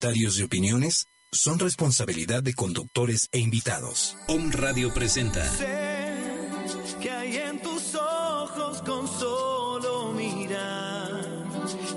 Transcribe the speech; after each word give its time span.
comentarios 0.00 0.38
y 0.38 0.42
opiniones 0.44 1.08
son 1.30 1.58
responsabilidad 1.58 2.42
de 2.42 2.54
conductores 2.54 3.28
e 3.32 3.38
invitados. 3.38 4.16
Om 4.28 4.50
Radio 4.50 4.94
presenta. 4.94 5.46
Sé 5.46 6.16
que 7.02 7.10
hay 7.10 7.36
en 7.36 7.60
tus 7.60 7.94
ojos 7.94 8.80
con 8.80 9.06
solo 9.06 10.12
mirar 10.12 11.20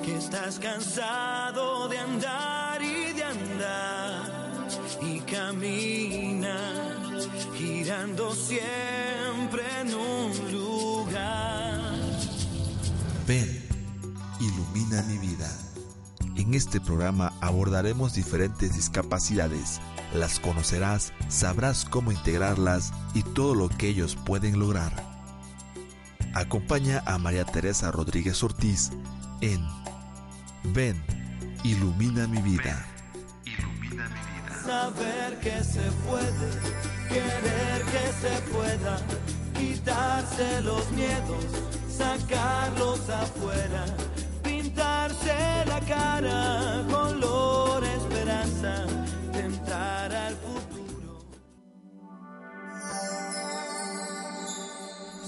que 0.04 0.18
estás 0.18 0.60
cansado 0.60 1.88
de 1.88 1.98
andar 1.98 2.82
y 2.82 3.14
de 3.14 3.24
andar 3.24 4.68
y 5.02 5.20
camina 5.22 7.08
girando 7.58 8.36
siempre 8.36 9.64
en 9.80 9.96
un 9.96 10.52
lugar. 10.52 12.00
Ven, 13.26 13.64
ilumina 14.42 15.02
mi 15.04 15.18
vida. 15.20 15.63
En 16.44 16.56
este 16.56 16.82
programa 16.82 17.32
abordaremos 17.40 18.16
diferentes 18.16 18.76
discapacidades. 18.76 19.80
Las 20.14 20.42
conocerás, 20.42 21.14
sabrás 21.30 21.86
cómo 21.86 22.12
integrarlas 22.12 22.92
y 23.14 23.24
todo 23.24 23.56
lo 23.56 23.70
que 23.70 23.88
ellos 23.88 24.18
pueden 24.26 24.60
lograr. 24.60 24.92
Acompaña 26.34 27.02
a 27.06 27.18
María 27.18 27.46
Teresa 27.46 27.92
Rodríguez 27.92 28.44
Ortiz 28.44 28.92
en 29.40 29.66
Ven, 30.74 31.02
ilumina 31.64 32.28
mi 32.28 32.42
vida. 32.42 32.86
ilumina 33.46 34.10
mi 34.10 34.42
vida. 34.42 34.64
Saber 34.66 35.40
que 35.40 35.64
se 35.64 35.90
puede, 36.06 36.50
querer 37.08 37.84
que 37.86 38.12
se 38.20 38.52
pueda, 38.52 39.00
quitarse 39.58 40.62
los 40.62 40.92
miedos, 40.92 41.46
sacarlos 41.88 43.10
afuera 43.10 43.86
la 45.74 45.80
cara, 45.88 46.86
color 46.90 47.84
esperanza, 47.84 48.86
de 49.34 49.40
entrar 49.40 50.14
al 50.14 50.36
futuro. 50.36 51.26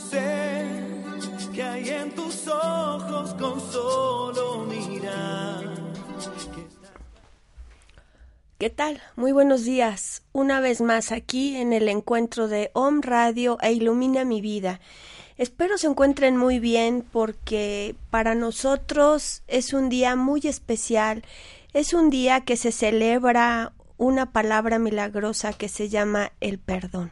Sé 0.09 0.65
que 1.53 1.63
hay 1.63 1.89
en 1.89 2.11
tus 2.11 2.47
ojos 2.47 3.33
con 3.33 3.59
solo 3.71 4.65
mirar. 4.65 5.63
¿Qué 8.59 8.69
tal? 8.69 9.01
Muy 9.15 9.31
buenos 9.31 9.65
días. 9.65 10.23
Una 10.31 10.59
vez 10.59 10.79
más 10.79 11.11
aquí 11.11 11.57
en 11.57 11.73
el 11.73 11.89
encuentro 11.89 12.47
de 12.47 12.69
Om 12.73 13.01
Radio 13.01 13.57
e 13.61 13.73
Ilumina 13.73 14.25
mi 14.25 14.41
vida. 14.41 14.79
Espero 15.37 15.77
se 15.77 15.87
encuentren 15.87 16.37
muy 16.37 16.59
bien 16.59 17.05
porque 17.11 17.95
para 18.09 18.35
nosotros 18.35 19.43
es 19.47 19.73
un 19.73 19.89
día 19.89 20.15
muy 20.15 20.41
especial. 20.45 21.23
Es 21.73 21.93
un 21.93 22.09
día 22.09 22.41
que 22.41 22.55
se 22.55 22.71
celebra 22.71 23.73
una 23.97 24.31
palabra 24.31 24.79
milagrosa 24.79 25.51
que 25.51 25.67
se 25.67 25.89
llama 25.89 26.31
el 26.39 26.57
perdón. 26.57 27.11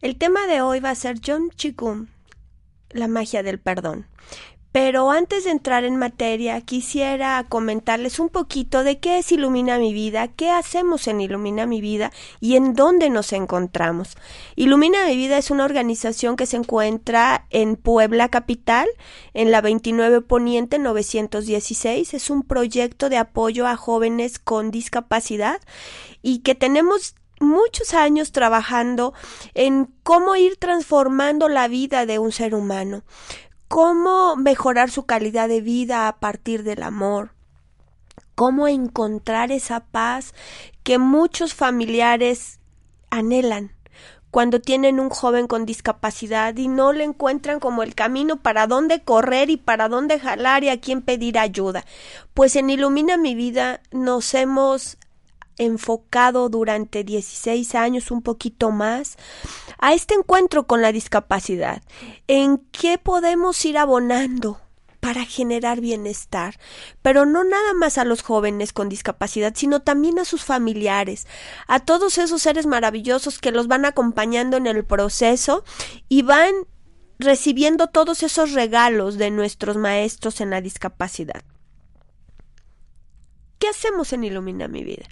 El 0.00 0.16
tema 0.16 0.46
de 0.46 0.62
hoy 0.62 0.80
va 0.80 0.90
a 0.90 0.94
ser 0.94 1.18
John 1.24 1.50
Chigum, 1.50 2.06
la 2.88 3.06
magia 3.06 3.42
del 3.42 3.60
perdón. 3.60 4.06
Pero 4.72 5.10
antes 5.10 5.44
de 5.44 5.50
entrar 5.50 5.82
en 5.82 5.96
materia, 5.96 6.60
quisiera 6.60 7.44
comentarles 7.48 8.20
un 8.20 8.28
poquito 8.28 8.84
de 8.84 9.00
qué 9.00 9.18
es 9.18 9.32
Ilumina 9.32 9.78
mi 9.78 9.92
vida, 9.92 10.28
qué 10.28 10.50
hacemos 10.50 11.08
en 11.08 11.20
Ilumina 11.20 11.66
mi 11.66 11.80
vida 11.80 12.12
y 12.38 12.54
en 12.54 12.74
dónde 12.74 13.10
nos 13.10 13.32
encontramos. 13.32 14.16
Ilumina 14.54 15.06
mi 15.06 15.16
vida 15.16 15.38
es 15.38 15.50
una 15.50 15.64
organización 15.64 16.36
que 16.36 16.46
se 16.46 16.56
encuentra 16.56 17.46
en 17.50 17.74
Puebla 17.74 18.28
Capital, 18.28 18.88
en 19.34 19.50
la 19.50 19.60
29 19.60 20.20
Poniente 20.20 20.78
916. 20.78 22.14
Es 22.14 22.30
un 22.30 22.44
proyecto 22.44 23.08
de 23.08 23.18
apoyo 23.18 23.66
a 23.66 23.74
jóvenes 23.74 24.38
con 24.38 24.70
discapacidad 24.70 25.60
y 26.22 26.40
que 26.40 26.54
tenemos 26.54 27.16
muchos 27.40 27.92
años 27.94 28.30
trabajando 28.30 29.14
en 29.54 29.88
cómo 30.04 30.36
ir 30.36 30.58
transformando 30.58 31.48
la 31.48 31.66
vida 31.66 32.06
de 32.06 32.20
un 32.20 32.30
ser 32.30 32.54
humano 32.54 33.02
cómo 33.70 34.34
mejorar 34.34 34.90
su 34.90 35.06
calidad 35.06 35.48
de 35.48 35.60
vida 35.60 36.08
a 36.08 36.18
partir 36.18 36.64
del 36.64 36.82
amor, 36.82 37.34
cómo 38.34 38.66
encontrar 38.66 39.52
esa 39.52 39.78
paz 39.78 40.34
que 40.82 40.98
muchos 40.98 41.54
familiares 41.54 42.58
anhelan 43.10 43.72
cuando 44.32 44.60
tienen 44.60 44.98
un 44.98 45.08
joven 45.08 45.46
con 45.46 45.66
discapacidad 45.66 46.56
y 46.56 46.66
no 46.66 46.92
le 46.92 47.04
encuentran 47.04 47.60
como 47.60 47.84
el 47.84 47.94
camino 47.94 48.42
para 48.42 48.66
dónde 48.66 49.04
correr 49.04 49.50
y 49.50 49.56
para 49.56 49.88
dónde 49.88 50.18
jalar 50.18 50.64
y 50.64 50.68
a 50.68 50.80
quién 50.80 51.00
pedir 51.00 51.38
ayuda. 51.38 51.84
Pues 52.34 52.56
en 52.56 52.70
Ilumina 52.70 53.18
mi 53.18 53.36
vida 53.36 53.82
nos 53.92 54.34
hemos 54.34 54.98
enfocado 55.60 56.48
durante 56.48 57.04
16 57.04 57.74
años, 57.74 58.10
un 58.10 58.22
poquito 58.22 58.70
más, 58.70 59.16
a 59.78 59.94
este 59.94 60.14
encuentro 60.14 60.66
con 60.66 60.82
la 60.82 60.92
discapacidad. 60.92 61.82
¿En 62.26 62.58
qué 62.72 62.98
podemos 62.98 63.64
ir 63.64 63.78
abonando? 63.78 64.60
para 65.00 65.24
generar 65.24 65.80
bienestar, 65.80 66.58
pero 67.00 67.24
no 67.24 67.42
nada 67.42 67.72
más 67.72 67.96
a 67.96 68.04
los 68.04 68.20
jóvenes 68.20 68.74
con 68.74 68.90
discapacidad, 68.90 69.54
sino 69.56 69.80
también 69.80 70.18
a 70.18 70.26
sus 70.26 70.44
familiares, 70.44 71.26
a 71.66 71.80
todos 71.80 72.18
esos 72.18 72.42
seres 72.42 72.66
maravillosos 72.66 73.38
que 73.38 73.50
los 73.50 73.66
van 73.66 73.86
acompañando 73.86 74.58
en 74.58 74.66
el 74.66 74.84
proceso 74.84 75.64
y 76.10 76.20
van 76.20 76.52
recibiendo 77.18 77.86
todos 77.86 78.22
esos 78.22 78.52
regalos 78.52 79.16
de 79.16 79.30
nuestros 79.30 79.78
maestros 79.78 80.40
en 80.42 80.50
la 80.50 80.60
discapacidad. 80.60 81.42
¿Qué 83.58 83.68
hacemos 83.68 84.12
en 84.12 84.24
Ilumina 84.24 84.68
mi 84.68 84.84
vida? 84.84 85.04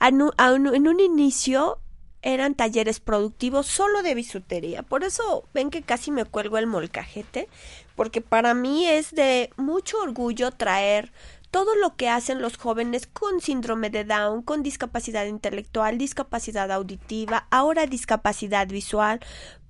En 0.00 0.88
un 0.88 1.00
inicio 1.00 1.80
eran 2.22 2.54
talleres 2.54 3.00
productivos 3.00 3.66
solo 3.66 4.02
de 4.02 4.14
bisutería. 4.14 4.82
Por 4.82 5.04
eso 5.04 5.44
ven 5.54 5.70
que 5.70 5.82
casi 5.82 6.10
me 6.10 6.24
cuelgo 6.24 6.58
el 6.58 6.66
molcajete, 6.66 7.48
porque 7.94 8.20
para 8.20 8.54
mí 8.54 8.86
es 8.86 9.12
de 9.12 9.50
mucho 9.56 9.98
orgullo 10.00 10.50
traer 10.50 11.12
todo 11.50 11.74
lo 11.76 11.96
que 11.96 12.08
hacen 12.08 12.42
los 12.42 12.56
jóvenes 12.56 13.06
con 13.06 13.40
síndrome 13.40 13.88
de 13.88 14.04
Down, 14.04 14.42
con 14.42 14.62
discapacidad 14.62 15.24
intelectual, 15.26 15.96
discapacidad 15.96 16.70
auditiva, 16.70 17.46
ahora 17.50 17.86
discapacidad 17.86 18.66
visual, 18.66 19.20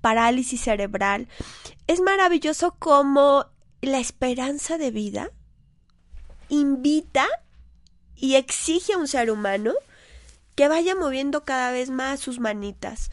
parálisis 0.01 0.61
cerebral. 0.61 1.27
Es 1.87 2.01
maravilloso 2.01 2.75
como 2.79 3.45
la 3.81 3.99
esperanza 3.99 4.77
de 4.77 4.91
vida 4.91 5.31
invita 6.49 7.27
y 8.15 8.35
exige 8.35 8.93
a 8.93 8.97
un 8.97 9.07
ser 9.07 9.31
humano 9.31 9.73
que 10.59 10.67
vaya 10.67 10.93
moviendo 10.93 11.45
cada 11.45 11.71
vez 11.71 11.89
más 11.89 12.19
sus 12.19 12.41
manitas, 12.41 13.11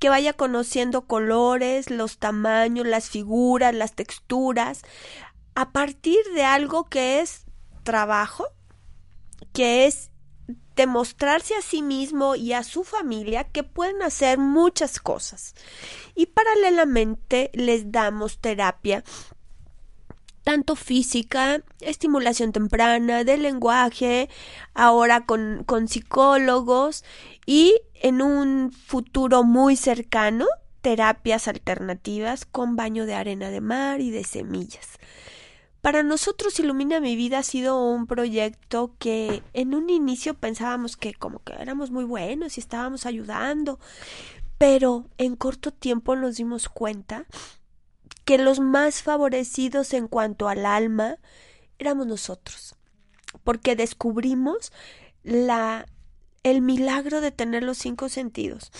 que 0.00 0.08
vaya 0.08 0.32
conociendo 0.32 1.06
colores, 1.06 1.88
los 1.88 2.18
tamaños, 2.18 2.84
las 2.84 3.08
figuras, 3.08 3.72
las 3.72 3.92
texturas, 3.92 4.82
a 5.54 5.70
partir 5.70 6.18
de 6.34 6.42
algo 6.42 6.88
que 6.88 7.20
es 7.20 7.44
trabajo, 7.84 8.44
que 9.52 9.86
es 9.86 10.10
demostrarse 10.74 11.54
a 11.54 11.62
sí 11.62 11.80
mismo 11.80 12.34
y 12.34 12.54
a 12.54 12.64
su 12.64 12.82
familia 12.82 13.44
que 13.44 13.62
pueden 13.62 14.02
hacer 14.02 14.38
muchas 14.38 14.98
cosas. 14.98 15.54
Y 16.16 16.26
paralelamente 16.26 17.52
les 17.54 17.92
damos 17.92 18.40
terapia 18.40 19.04
tanto 20.50 20.74
física, 20.74 21.62
estimulación 21.78 22.50
temprana, 22.50 23.22
de 23.22 23.38
lenguaje, 23.38 24.28
ahora 24.74 25.24
con, 25.24 25.62
con 25.62 25.86
psicólogos 25.86 27.04
y 27.46 27.80
en 27.94 28.20
un 28.20 28.72
futuro 28.72 29.44
muy 29.44 29.76
cercano, 29.76 30.48
terapias 30.80 31.46
alternativas 31.46 32.46
con 32.46 32.74
baño 32.74 33.06
de 33.06 33.14
arena 33.14 33.50
de 33.50 33.60
mar 33.60 34.00
y 34.00 34.10
de 34.10 34.24
semillas. 34.24 34.98
Para 35.82 36.02
nosotros 36.02 36.58
Ilumina 36.58 36.98
mi 36.98 37.14
vida 37.14 37.38
ha 37.38 37.42
sido 37.44 37.80
un 37.84 38.08
proyecto 38.08 38.96
que 38.98 39.44
en 39.52 39.72
un 39.72 39.88
inicio 39.88 40.34
pensábamos 40.34 40.96
que 40.96 41.14
como 41.14 41.44
que 41.44 41.52
éramos 41.52 41.92
muy 41.92 42.02
buenos 42.02 42.56
y 42.56 42.60
estábamos 42.60 43.06
ayudando, 43.06 43.78
pero 44.58 45.06
en 45.16 45.36
corto 45.36 45.70
tiempo 45.70 46.16
nos 46.16 46.38
dimos 46.38 46.68
cuenta 46.68 47.26
que 48.30 48.38
los 48.38 48.60
más 48.60 49.02
favorecidos 49.02 49.92
en 49.92 50.06
cuanto 50.06 50.48
al 50.48 50.64
alma 50.64 51.16
éramos 51.80 52.06
nosotros, 52.06 52.76
porque 53.42 53.74
descubrimos 53.74 54.72
la 55.24 55.86
el 56.44 56.62
milagro 56.62 57.20
de 57.22 57.32
tener 57.32 57.64
los 57.64 57.78
cinco 57.78 58.08
sentidos, 58.08 58.70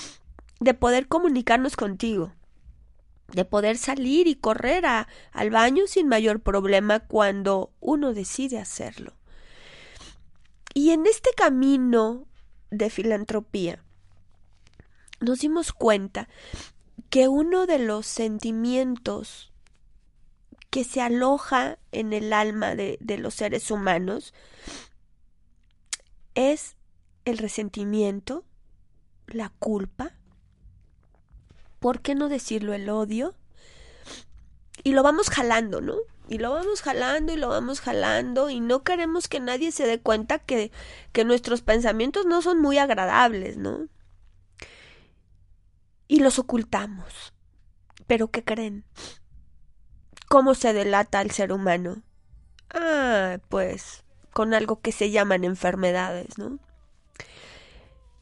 de 0.60 0.72
poder 0.74 1.08
comunicarnos 1.08 1.74
contigo, 1.74 2.32
de 3.32 3.44
poder 3.44 3.76
salir 3.76 4.28
y 4.28 4.36
correr 4.36 4.86
a, 4.86 5.08
al 5.32 5.50
baño 5.50 5.88
sin 5.88 6.06
mayor 6.06 6.38
problema 6.38 7.00
cuando 7.00 7.72
uno 7.80 8.14
decide 8.14 8.60
hacerlo. 8.60 9.14
Y 10.74 10.90
en 10.90 11.06
este 11.06 11.30
camino 11.36 12.28
de 12.70 12.88
filantropía, 12.88 13.82
nos 15.18 15.40
dimos 15.40 15.72
cuenta 15.72 16.28
que 17.10 17.26
uno 17.26 17.66
de 17.66 17.80
los 17.80 18.06
sentimientos 18.06 19.52
que 20.70 20.84
se 20.84 21.02
aloja 21.02 21.78
en 21.90 22.12
el 22.12 22.32
alma 22.32 22.76
de, 22.76 22.98
los 23.18 23.34
seres 23.34 23.72
humanos 23.72 24.32
es 26.36 26.76
el 27.24 27.38
resentimiento, 27.38 28.44
la 29.26 29.50
culpa, 29.58 30.12
¿por 31.80 32.00
qué 32.00 32.14
no 32.14 32.28
decirlo 32.28 32.72
el 32.72 32.88
odio? 32.88 33.34
Y 34.84 34.92
lo 34.92 35.02
vamos 35.02 35.28
jalando, 35.28 35.80
¿no? 35.80 35.96
Y 36.28 36.38
lo 36.38 36.52
vamos 36.52 36.80
jalando 36.80 37.32
y 37.32 37.36
lo 37.36 37.48
vamos 37.48 37.80
jalando 37.80 38.50
y 38.50 38.60
no 38.60 38.84
queremos 38.84 39.26
que 39.26 39.40
nadie 39.40 39.72
se 39.72 39.86
dé 39.86 40.00
cuenta 40.00 40.38
que, 40.38 40.70
que 41.12 41.24
nuestros 41.24 41.60
pensamientos 41.60 42.24
no 42.24 42.40
son 42.40 42.60
muy 42.60 42.78
agradables, 42.78 43.56
¿no? 43.56 43.88
Y 46.10 46.18
los 46.18 46.40
ocultamos. 46.40 47.32
Pero 48.08 48.32
¿qué 48.32 48.42
creen? 48.42 48.84
¿Cómo 50.28 50.56
se 50.56 50.72
delata 50.72 51.20
al 51.20 51.30
ser 51.30 51.52
humano? 51.52 52.02
Ah, 52.74 53.38
pues 53.48 54.02
con 54.32 54.52
algo 54.52 54.80
que 54.80 54.90
se 54.90 55.12
llaman 55.12 55.44
enfermedades, 55.44 56.36
¿no? 56.36 56.58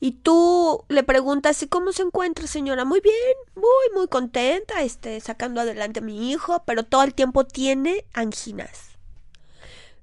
Y 0.00 0.12
tú 0.12 0.84
le 0.88 1.02
preguntas, 1.02 1.62
¿y 1.62 1.68
cómo 1.68 1.92
se 1.92 2.02
encuentra, 2.02 2.46
señora? 2.46 2.84
Muy 2.84 3.00
bien, 3.00 3.34
muy, 3.54 3.94
muy 3.94 4.06
contenta, 4.06 4.82
este, 4.82 5.18
sacando 5.20 5.62
adelante 5.62 6.00
a 6.00 6.02
mi 6.02 6.30
hijo, 6.30 6.62
pero 6.66 6.82
todo 6.82 7.04
el 7.04 7.14
tiempo 7.14 7.46
tiene 7.46 8.04
anginas. 8.12 8.98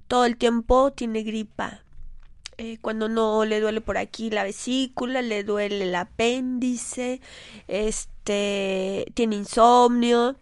Todo 0.08 0.26
el 0.26 0.38
tiempo 0.38 0.92
tiene 0.92 1.22
gripa. 1.22 1.85
Eh, 2.58 2.78
cuando 2.82 3.10
no 3.10 3.44
le 3.44 3.60
duele 3.60 3.82
por 3.82 3.98
aquí 3.98 4.30
la 4.30 4.44
vesícula, 4.44 5.22
le 5.22 5.44
duele 5.44 5.84
el 5.84 5.96
apéndice, 5.96 7.20
este, 7.68 9.06
tiene 9.14 9.36
insomnio. 9.36 10.38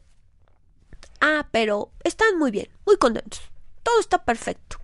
Ah, 1.19 1.47
pero 1.51 1.91
están 2.03 2.37
muy 2.37 2.51
bien, 2.51 2.69
muy 2.85 2.97
contentos. 2.97 3.41
Todo 3.81 3.99
está 3.99 4.23
perfecto. 4.23 4.77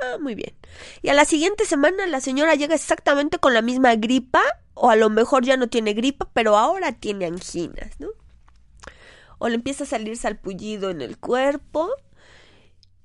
Ah, 0.00 0.18
muy 0.20 0.36
bien. 0.36 0.54
Y 1.02 1.08
a 1.08 1.14
la 1.14 1.24
siguiente 1.24 1.64
semana 1.64 2.06
la 2.06 2.20
señora 2.20 2.54
llega 2.54 2.76
exactamente 2.76 3.38
con 3.38 3.54
la 3.54 3.62
misma 3.62 3.96
gripa, 3.96 4.42
o 4.74 4.90
a 4.90 4.96
lo 4.96 5.10
mejor 5.10 5.44
ya 5.44 5.56
no 5.56 5.68
tiene 5.68 5.94
gripa, 5.94 6.30
pero 6.32 6.56
ahora 6.56 6.92
tiene 6.92 7.26
anginas, 7.26 7.98
¿no? 7.98 8.08
O 9.38 9.48
le 9.48 9.56
empieza 9.56 9.82
a 9.82 9.88
salir 9.88 10.16
salpullido 10.16 10.90
en 10.90 11.00
el 11.00 11.18
cuerpo, 11.18 11.90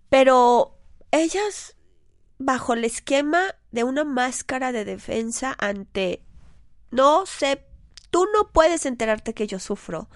pero 0.10 0.78
ellas, 1.12 1.76
bajo 2.38 2.74
el 2.74 2.86
esquema 2.86 3.56
de 3.74 3.84
una 3.84 4.04
máscara 4.04 4.72
de 4.72 4.86
defensa 4.86 5.56
ante, 5.58 6.24
no 6.92 7.26
sé, 7.26 7.66
tú 8.12 8.28
no 8.32 8.52
puedes 8.52 8.86
enterarte 8.86 9.34
que 9.34 9.48
yo 9.48 9.58
sufro. 9.58 10.08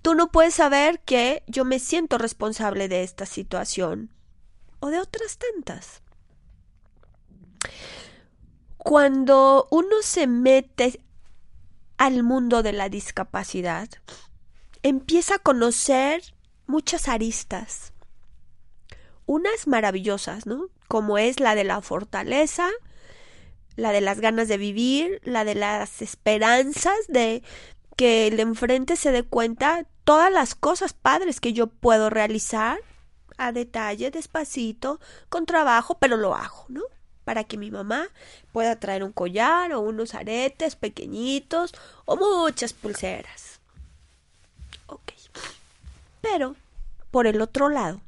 Tú 0.00 0.14
no 0.14 0.30
puedes 0.30 0.54
saber 0.54 1.00
que 1.00 1.42
yo 1.48 1.64
me 1.64 1.80
siento 1.80 2.18
responsable 2.18 2.88
de 2.88 3.02
esta 3.02 3.26
situación 3.26 4.10
o 4.78 4.90
de 4.90 5.00
otras 5.00 5.38
tantas. 5.38 6.02
Cuando 8.78 9.66
uno 9.72 9.96
se 10.02 10.28
mete 10.28 11.00
al 11.96 12.22
mundo 12.22 12.62
de 12.62 12.74
la 12.74 12.88
discapacidad, 12.88 13.88
empieza 14.82 15.36
a 15.36 15.38
conocer 15.40 16.22
muchas 16.66 17.08
aristas. 17.08 17.93
Unas 19.26 19.66
maravillosas, 19.66 20.46
¿no? 20.46 20.68
Como 20.88 21.18
es 21.18 21.40
la 21.40 21.54
de 21.54 21.64
la 21.64 21.80
fortaleza, 21.80 22.68
la 23.76 23.92
de 23.92 24.00
las 24.00 24.20
ganas 24.20 24.48
de 24.48 24.58
vivir, 24.58 25.20
la 25.24 25.44
de 25.44 25.54
las 25.54 26.02
esperanzas 26.02 26.96
de 27.08 27.42
que 27.96 28.26
el 28.26 28.40
enfrente 28.40 28.96
se 28.96 29.12
dé 29.12 29.22
cuenta 29.22 29.86
todas 30.04 30.32
las 30.32 30.54
cosas 30.54 30.92
padres 30.92 31.40
que 31.40 31.52
yo 31.52 31.68
puedo 31.68 32.10
realizar 32.10 32.78
a 33.38 33.52
detalle, 33.52 34.10
despacito, 34.10 35.00
con 35.28 35.46
trabajo, 35.46 35.98
pero 35.98 36.16
lo 36.16 36.34
hago, 36.34 36.66
¿no? 36.68 36.82
para 37.24 37.44
que 37.44 37.56
mi 37.56 37.70
mamá 37.70 38.08
pueda 38.52 38.78
traer 38.78 39.02
un 39.02 39.12
collar 39.12 39.72
o 39.72 39.80
unos 39.80 40.14
aretes 40.14 40.76
pequeñitos 40.76 41.72
o 42.04 42.16
muchas 42.16 42.72
pulseras. 42.72 43.60
Ok. 44.86 45.12
Pero, 46.20 46.54
por 47.10 47.26
el 47.26 47.40
otro 47.40 47.68
lado, 47.68 48.00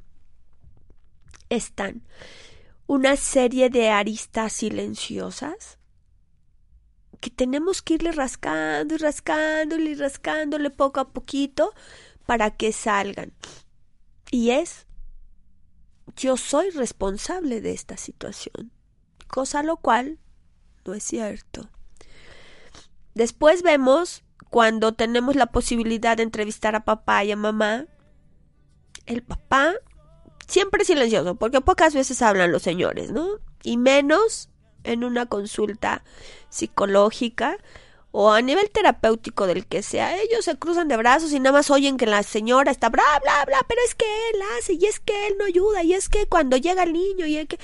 están 1.48 2.02
una 2.86 3.16
serie 3.16 3.70
de 3.70 3.90
aristas 3.90 4.52
silenciosas 4.52 5.78
que 7.20 7.30
tenemos 7.30 7.82
que 7.82 7.94
irle 7.94 8.12
rascando 8.12 8.94
y 8.94 8.98
rascándole 8.98 9.90
y 9.90 9.94
rascándole 9.94 10.70
poco 10.70 11.00
a 11.00 11.08
poquito 11.08 11.72
para 12.26 12.50
que 12.50 12.72
salgan. 12.72 13.32
Y 14.30 14.50
es, 14.50 14.86
yo 16.16 16.36
soy 16.36 16.70
responsable 16.70 17.60
de 17.60 17.72
esta 17.72 17.96
situación 17.96 18.70
cosa 19.26 19.62
lo 19.62 19.76
cual 19.76 20.18
no 20.84 20.94
es 20.94 21.02
cierto. 21.02 21.68
Después 23.14 23.62
vemos 23.62 24.24
cuando 24.50 24.94
tenemos 24.94 25.36
la 25.36 25.46
posibilidad 25.46 26.16
de 26.16 26.22
entrevistar 26.22 26.74
a 26.74 26.84
papá 26.84 27.24
y 27.24 27.32
a 27.32 27.36
mamá, 27.36 27.86
el 29.06 29.22
papá 29.22 29.74
siempre 30.46 30.84
silencioso, 30.84 31.34
porque 31.34 31.60
pocas 31.60 31.94
veces 31.94 32.22
hablan 32.22 32.52
los 32.52 32.62
señores, 32.62 33.12
¿no? 33.12 33.40
Y 33.62 33.76
menos 33.76 34.48
en 34.84 35.04
una 35.04 35.26
consulta 35.26 36.04
psicológica 36.48 37.58
o 38.12 38.32
a 38.32 38.40
nivel 38.40 38.70
terapéutico 38.70 39.46
del 39.46 39.66
que 39.66 39.82
sea. 39.82 40.16
Ellos 40.16 40.44
se 40.44 40.56
cruzan 40.56 40.88
de 40.88 40.96
brazos 40.96 41.32
y 41.32 41.40
nada 41.40 41.58
más 41.58 41.70
oyen 41.70 41.96
que 41.96 42.06
la 42.06 42.22
señora 42.22 42.70
está 42.70 42.88
bla, 42.88 43.02
bla, 43.22 43.44
bla, 43.44 43.58
pero 43.68 43.80
es 43.86 43.94
que 43.94 44.06
él 44.30 44.40
hace 44.56 44.74
y 44.74 44.86
es 44.86 45.00
que 45.00 45.26
él 45.26 45.34
no 45.38 45.44
ayuda 45.44 45.82
y 45.82 45.92
es 45.92 46.08
que 46.08 46.26
cuando 46.26 46.56
llega 46.56 46.84
el 46.84 46.92
niño 46.92 47.26
y 47.26 47.36
es 47.36 47.46
que... 47.46 47.58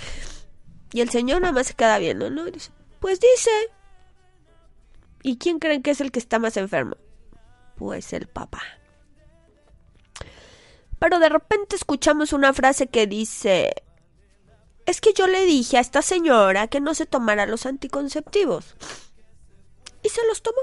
Y 0.92 1.00
el 1.00 1.08
señor 1.08 1.40
nada 1.40 1.54
más 1.54 1.68
se 1.68 1.74
queda 1.74 1.96
viendo, 1.96 2.28
¿no? 2.28 2.44
dice, 2.44 2.70
pues 3.00 3.18
dice. 3.18 3.50
¿Y 5.22 5.38
quién 5.38 5.58
creen 5.58 5.82
que 5.82 5.92
es 5.92 6.02
el 6.02 6.12
que 6.12 6.18
está 6.18 6.38
más 6.38 6.58
enfermo? 6.58 6.96
Pues 7.76 8.12
el 8.12 8.26
papá. 8.26 8.60
Pero 11.02 11.18
de 11.18 11.28
repente 11.28 11.74
escuchamos 11.74 12.32
una 12.32 12.52
frase 12.52 12.86
que 12.86 13.08
dice, 13.08 13.74
es 14.86 15.00
que 15.00 15.12
yo 15.12 15.26
le 15.26 15.44
dije 15.44 15.76
a 15.76 15.80
esta 15.80 16.00
señora 16.00 16.68
que 16.68 16.80
no 16.80 16.94
se 16.94 17.06
tomara 17.06 17.44
los 17.44 17.66
anticonceptivos. 17.66 18.76
Y 20.04 20.10
se 20.10 20.24
los 20.28 20.42
tomó. 20.42 20.60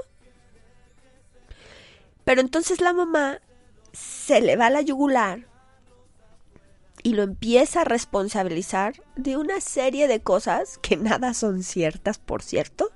Pero 2.24 2.40
entonces 2.40 2.80
la 2.80 2.94
mamá 2.94 3.42
se 3.92 4.40
le 4.40 4.56
va 4.56 4.68
a 4.68 4.70
la 4.70 4.80
yugular 4.80 5.46
y 7.02 7.12
lo 7.12 7.22
empieza 7.22 7.82
a 7.82 7.84
responsabilizar 7.84 8.94
de 9.16 9.36
una 9.36 9.60
serie 9.60 10.08
de 10.08 10.22
cosas 10.22 10.78
que 10.78 10.96
nada 10.96 11.34
son 11.34 11.62
ciertas, 11.62 12.16
por 12.18 12.42
cierto. 12.42 12.90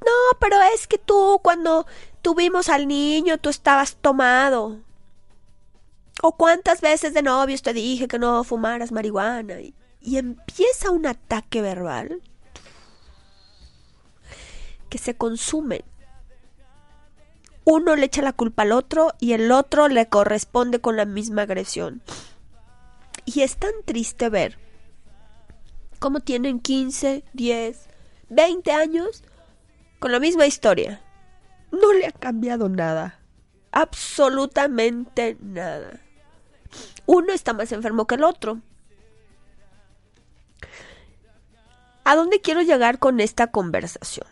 No, 0.00 0.38
pero 0.40 0.56
es 0.74 0.86
que 0.86 0.96
tú 0.96 1.40
cuando 1.42 1.86
tuvimos 2.22 2.70
al 2.70 2.88
niño 2.88 3.36
tú 3.36 3.50
estabas 3.50 3.96
tomado. 3.96 4.78
O 6.22 6.36
cuántas 6.36 6.80
veces 6.80 7.14
de 7.14 7.22
novios 7.22 7.62
te 7.62 7.72
dije 7.72 8.08
que 8.08 8.18
no 8.18 8.44
fumaras 8.44 8.92
marihuana. 8.92 9.60
Y, 9.60 9.74
y 10.00 10.18
empieza 10.18 10.90
un 10.90 11.06
ataque 11.06 11.62
verbal 11.62 12.20
que 14.88 14.98
se 14.98 15.16
consume 15.16 15.84
uno 17.64 17.94
le 17.94 18.06
echa 18.06 18.22
la 18.22 18.32
culpa 18.32 18.62
al 18.62 18.72
otro 18.72 19.14
y 19.20 19.32
el 19.32 19.52
otro 19.52 19.88
le 19.88 20.08
corresponde 20.08 20.80
con 20.80 20.96
la 20.96 21.04
misma 21.04 21.42
agresión. 21.42 22.02
Y 23.24 23.42
es 23.42 23.56
tan 23.56 23.72
triste 23.84 24.28
ver 24.28 24.58
cómo 26.00 26.18
tienen 26.20 26.58
15, 26.58 27.22
10, 27.32 27.86
20 28.30 28.72
años 28.72 29.22
con 30.00 30.10
la 30.10 30.18
misma 30.18 30.46
historia. 30.46 31.00
No 31.70 31.92
le 31.92 32.06
ha 32.06 32.12
cambiado 32.12 32.68
nada. 32.68 33.20
Absolutamente 33.70 35.36
nada. 35.40 36.00
Uno 37.06 37.32
está 37.32 37.52
más 37.52 37.72
enfermo 37.72 38.06
que 38.06 38.14
el 38.16 38.24
otro. 38.24 38.60
¿A 42.04 42.16
dónde 42.16 42.40
quiero 42.40 42.62
llegar 42.62 42.98
con 42.98 43.20
esta 43.20 43.48
conversación? 43.48 44.26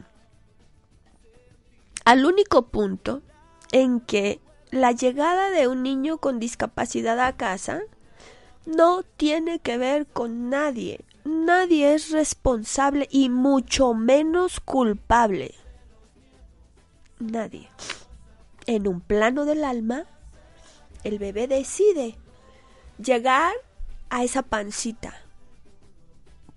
al 2.09 2.25
único 2.25 2.69
punto 2.69 3.21
en 3.71 4.01
que 4.01 4.41
la 4.71 4.93
llegada 4.93 5.51
de 5.51 5.69
un 5.69 5.83
niño 5.83 6.17
con 6.17 6.39
discapacidad 6.39 7.21
a 7.21 7.37
casa 7.37 7.83
no 8.65 9.03
tiene 9.03 9.59
que 9.59 9.77
ver 9.77 10.07
con 10.07 10.49
nadie, 10.49 11.05
nadie 11.27 11.93
es 11.93 12.11
responsable 12.11 13.09
y 13.11 13.29
mucho 13.29 13.93
menos 13.93 14.59
culpable. 14.59 15.55
Nadie. 17.19 17.69
En 18.65 18.89
un 18.89 19.03
plano 19.03 19.45
del 19.45 19.63
alma, 19.63 20.07
el 21.05 21.19
bebé 21.19 21.47
decide 21.47 22.17
llegar 22.99 23.53
a 24.11 24.25
esa 24.25 24.43
pancita. 24.43 25.15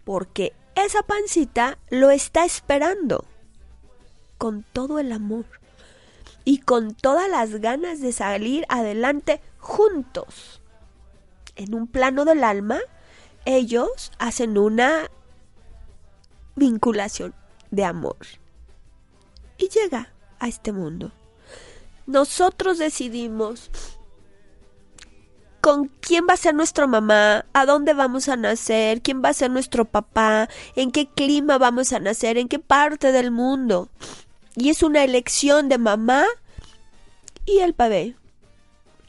Porque 0.03 0.53
esa 0.75 1.03
pancita 1.03 1.77
lo 1.89 2.09
está 2.09 2.45
esperando 2.45 3.25
con 4.37 4.63
todo 4.73 4.99
el 4.99 5.11
amor 5.11 5.45
y 6.43 6.59
con 6.59 6.95
todas 6.95 7.29
las 7.29 7.55
ganas 7.61 8.01
de 8.01 8.11
salir 8.11 8.65
adelante 8.69 9.41
juntos. 9.59 10.61
En 11.55 11.75
un 11.75 11.87
plano 11.87 12.25
del 12.25 12.43
alma, 12.43 12.79
ellos 13.45 14.11
hacen 14.17 14.57
una 14.57 15.09
vinculación 16.55 17.33
de 17.69 17.85
amor 17.85 18.17
y 19.57 19.69
llega 19.69 20.11
a 20.39 20.47
este 20.47 20.71
mundo. 20.71 21.11
Nosotros 22.07 22.79
decidimos 22.79 23.69
con 25.61 25.87
quién 26.01 26.25
va 26.27 26.33
a 26.33 26.37
ser 26.37 26.55
nuestra 26.55 26.87
mamá, 26.87 27.45
a 27.53 27.65
dónde 27.65 27.93
vamos 27.93 28.27
a 28.27 28.35
nacer, 28.35 29.01
quién 29.01 29.23
va 29.23 29.29
a 29.29 29.33
ser 29.33 29.51
nuestro 29.51 29.85
papá, 29.85 30.49
en 30.75 30.91
qué 30.91 31.07
clima 31.07 31.59
vamos 31.59 31.93
a 31.93 31.99
nacer, 31.99 32.37
en 32.37 32.47
qué 32.47 32.59
parte 32.59 33.11
del 33.11 33.31
mundo. 33.31 33.89
Y 34.55 34.69
es 34.69 34.81
una 34.83 35.03
elección 35.03 35.69
de 35.69 35.77
mamá 35.77 36.25
y 37.45 37.59
el 37.59 37.73
bebé. 37.73 38.15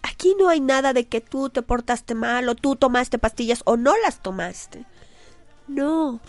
Aquí 0.03 0.37
no 0.39 0.49
hay 0.49 0.61
nada 0.61 0.93
de 0.93 1.07
que 1.07 1.21
tú 1.21 1.49
te 1.49 1.63
portaste 1.63 2.15
mal 2.15 2.49
o 2.49 2.55
tú 2.55 2.77
tomaste 2.77 3.19
pastillas 3.19 3.63
o 3.65 3.77
no 3.77 3.95
las 4.05 4.23
tomaste. 4.23 4.85
No. 5.69 6.21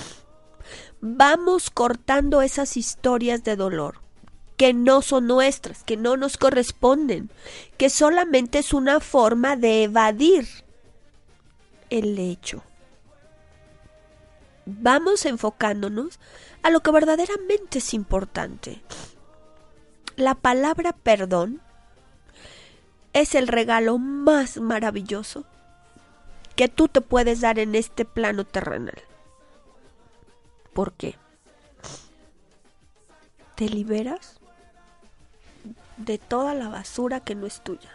Vamos 1.02 1.70
cortando 1.70 2.42
esas 2.42 2.78
historias 2.78 3.44
de 3.44 3.56
dolor 3.56 4.03
que 4.58 4.74
no 4.74 5.02
son 5.02 5.28
nuestras, 5.28 5.84
que 5.84 5.98
no 5.98 6.18
nos 6.18 6.38
corresponden, 6.38 7.30
que 7.78 7.90
solamente 7.90 8.60
es 8.60 8.74
una 8.74 9.00
forma 9.00 9.56
de 9.56 9.84
evadir 9.84 10.48
el 11.90 12.18
hecho. 12.18 12.64
Vamos 14.66 15.26
enfocándonos 15.26 16.20
a 16.62 16.70
lo 16.70 16.80
que 16.82 16.92
verdaderamente 16.92 17.80
es 17.80 17.94
importante. 17.94 18.82
La 20.16 20.36
palabra 20.36 20.94
perdón 20.94 21.62
es 23.14 23.36
el 23.36 23.48
regalo 23.48 23.98
más 23.98 24.58
maravilloso 24.58 25.46
que 26.56 26.68
tú 26.68 26.88
te 26.88 27.02
puedes 27.02 27.42
dar 27.42 27.60
en 27.60 27.76
este 27.76 28.06
plano 28.06 28.46
terrenal. 28.46 29.02
¿Por 30.74 30.94
qué? 30.94 31.16
Te 33.56 33.70
liberas 33.70 34.40
de 35.98 36.18
toda 36.18 36.54
la 36.54 36.70
basura 36.70 37.20
que 37.20 37.36
no 37.36 37.46
es 37.46 37.62
tuya. 37.62 37.90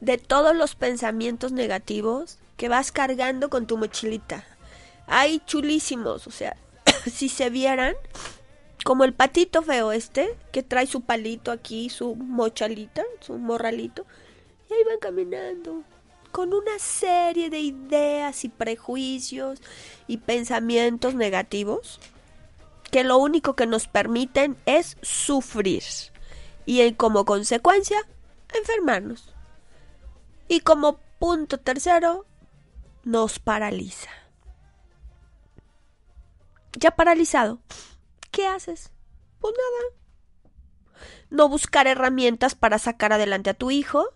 De 0.00 0.18
todos 0.18 0.54
los 0.54 0.74
pensamientos 0.74 1.52
negativos 1.52 2.38
que 2.56 2.68
vas 2.68 2.92
cargando 2.92 3.50
con 3.50 3.66
tu 3.66 3.76
mochilita. 3.76 4.44
Hay 5.06 5.40
chulísimos, 5.46 6.26
o 6.26 6.30
sea, 6.30 6.56
si 7.10 7.28
se 7.28 7.50
vieran, 7.50 7.94
como 8.84 9.04
el 9.04 9.12
patito 9.12 9.62
feo 9.62 9.92
este, 9.92 10.36
que 10.52 10.62
trae 10.62 10.86
su 10.86 11.02
palito 11.02 11.52
aquí, 11.52 11.90
su 11.90 12.14
mochalita, 12.14 13.02
su 13.20 13.38
morralito, 13.38 14.06
y 14.70 14.74
ahí 14.74 14.84
van 14.84 14.98
caminando, 14.98 15.82
con 16.32 16.54
una 16.54 16.78
serie 16.78 17.50
de 17.50 17.60
ideas 17.60 18.44
y 18.44 18.48
prejuicios 18.48 19.60
y 20.06 20.18
pensamientos 20.18 21.14
negativos, 21.14 21.98
que 22.90 23.04
lo 23.04 23.18
único 23.18 23.54
que 23.54 23.66
nos 23.66 23.88
permiten 23.88 24.56
es 24.66 24.96
sufrir 25.02 25.82
y 26.66 26.92
como 26.94 27.24
consecuencia 27.24 27.98
enfermarnos. 28.54 29.34
Y 30.48 30.60
como 30.60 30.98
punto 31.18 31.58
tercero, 31.58 32.26
nos 33.04 33.38
paraliza. 33.38 34.10
Ya 36.78 36.90
paralizado, 36.92 37.60
¿qué 38.30 38.46
haces? 38.46 38.92
Pues 39.40 39.54
nada. 39.56 41.06
No 41.30 41.48
buscar 41.48 41.86
herramientas 41.86 42.54
para 42.54 42.78
sacar 42.78 43.12
adelante 43.12 43.50
a 43.50 43.54
tu 43.54 43.70
hijo. 43.70 44.08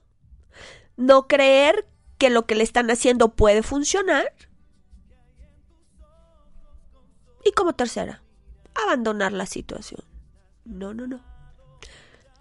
No 0.97 1.27
creer 1.27 1.89
que 2.19 2.31
lo 2.31 2.47
que 2.47 2.55
le 2.55 2.65
están 2.65 2.91
haciendo 2.91 3.35
puede 3.35 3.63
funcionar. 3.63 4.33
Y 7.45 7.53
como 7.53 7.75
tercera, 7.75 8.24
abandonar 8.75 9.33
la 9.33 9.47
situación. 9.47 10.03
No, 10.65 10.95
no, 10.95 11.07
no. 11.07 11.21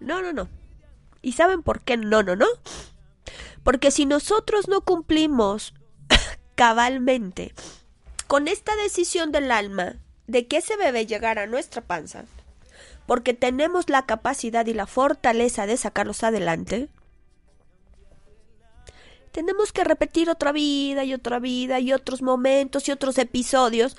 No, 0.00 0.22
no, 0.22 0.32
no. 0.32 0.48
¿Y 1.22 1.32
saben 1.32 1.62
por 1.62 1.82
qué 1.82 1.96
no, 1.96 2.22
no, 2.22 2.36
no? 2.36 2.46
Porque 3.62 3.90
si 3.90 4.06
nosotros 4.06 4.68
no 4.68 4.82
cumplimos 4.82 5.74
cabalmente 6.54 7.54
con 8.26 8.48
esta 8.48 8.76
decisión 8.76 9.32
del 9.32 9.50
alma 9.50 9.96
de 10.26 10.46
que 10.46 10.58
ese 10.58 10.76
bebé 10.76 11.06
llegara 11.06 11.42
a 11.42 11.46
nuestra 11.46 11.82
panza, 11.82 12.24
porque 13.06 13.34
tenemos 13.34 13.88
la 13.88 14.06
capacidad 14.06 14.66
y 14.66 14.74
la 14.74 14.86
fortaleza 14.86 15.66
de 15.66 15.76
sacarlos 15.76 16.22
adelante, 16.22 16.88
tenemos 19.32 19.72
que 19.72 19.84
repetir 19.84 20.30
otra 20.30 20.52
vida 20.52 21.04
y 21.04 21.12
otra 21.12 21.40
vida 21.40 21.80
y 21.80 21.92
otros 21.92 22.22
momentos 22.22 22.88
y 22.88 22.92
otros 22.92 23.18
episodios 23.18 23.96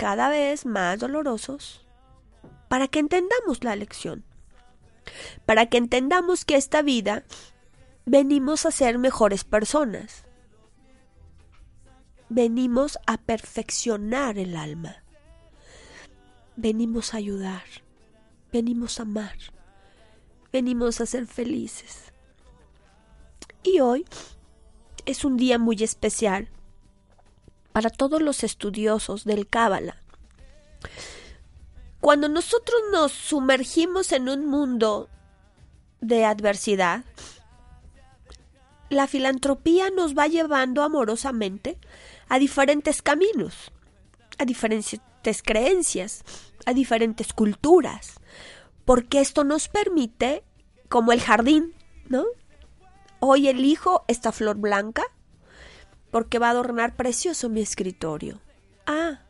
cada 0.00 0.30
vez 0.30 0.64
más 0.64 0.98
dolorosos 0.98 1.86
para 2.70 2.88
que 2.88 3.00
entendamos 3.00 3.62
la 3.62 3.76
lección, 3.76 4.24
para 5.44 5.66
que 5.66 5.76
entendamos 5.76 6.46
que 6.46 6.56
esta 6.56 6.80
vida 6.80 7.24
venimos 8.06 8.64
a 8.64 8.70
ser 8.70 8.96
mejores 8.96 9.44
personas, 9.44 10.24
venimos 12.30 12.98
a 13.06 13.18
perfeccionar 13.18 14.38
el 14.38 14.56
alma 14.56 15.04
venimos 16.60 17.14
a 17.14 17.16
ayudar, 17.16 17.64
venimos 18.52 19.00
a 19.00 19.02
amar, 19.02 19.36
venimos 20.52 21.00
a 21.00 21.06
ser 21.06 21.26
felices. 21.26 22.12
Y 23.62 23.80
hoy 23.80 24.04
es 25.06 25.24
un 25.24 25.36
día 25.36 25.58
muy 25.58 25.82
especial 25.82 26.48
para 27.80 27.88
todos 27.88 28.20
los 28.20 28.44
estudiosos 28.44 29.24
del 29.24 29.48
Cábala. 29.48 29.96
Cuando 31.98 32.28
nosotros 32.28 32.78
nos 32.92 33.10
sumergimos 33.10 34.12
en 34.12 34.28
un 34.28 34.44
mundo 34.44 35.08
de 36.02 36.26
adversidad, 36.26 37.06
la 38.90 39.06
filantropía 39.06 39.88
nos 39.88 40.14
va 40.14 40.26
llevando 40.26 40.82
amorosamente 40.82 41.78
a 42.28 42.38
diferentes 42.38 43.00
caminos, 43.00 43.72
a 44.36 44.44
diferentes 44.44 45.00
creencias, 45.42 46.22
a 46.66 46.74
diferentes 46.74 47.32
culturas, 47.32 48.20
porque 48.84 49.22
esto 49.22 49.42
nos 49.42 49.68
permite, 49.68 50.44
como 50.90 51.12
el 51.12 51.22
jardín, 51.22 51.74
¿no? 52.10 52.26
Hoy 53.20 53.48
elijo 53.48 54.04
esta 54.06 54.32
flor 54.32 54.58
blanca 54.58 55.04
porque 56.10 56.38
va 56.38 56.48
a 56.48 56.50
adornar 56.50 56.96
precioso 56.96 57.48
mi 57.48 57.60
escritorio. 57.60 58.40
Ah, 58.86 59.20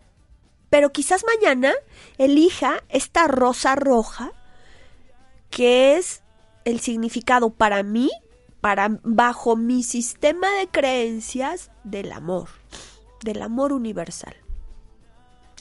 pero 0.71 0.93
quizás 0.93 1.25
mañana 1.25 1.73
elija 2.19 2.83
esta 2.89 3.27
rosa 3.27 3.75
roja 3.75 4.33
que 5.51 5.97
es 5.97 6.23
el 6.65 6.81
significado 6.81 7.51
para 7.51 7.83
mí, 7.83 8.11
para 8.61 8.99
bajo 9.03 9.57
mi 9.57 9.83
sistema 9.83 10.49
de 10.53 10.69
creencias 10.69 11.71
del 11.83 12.13
amor, 12.13 12.49
del 13.25 13.43
amor 13.43 13.73
universal 13.73 14.37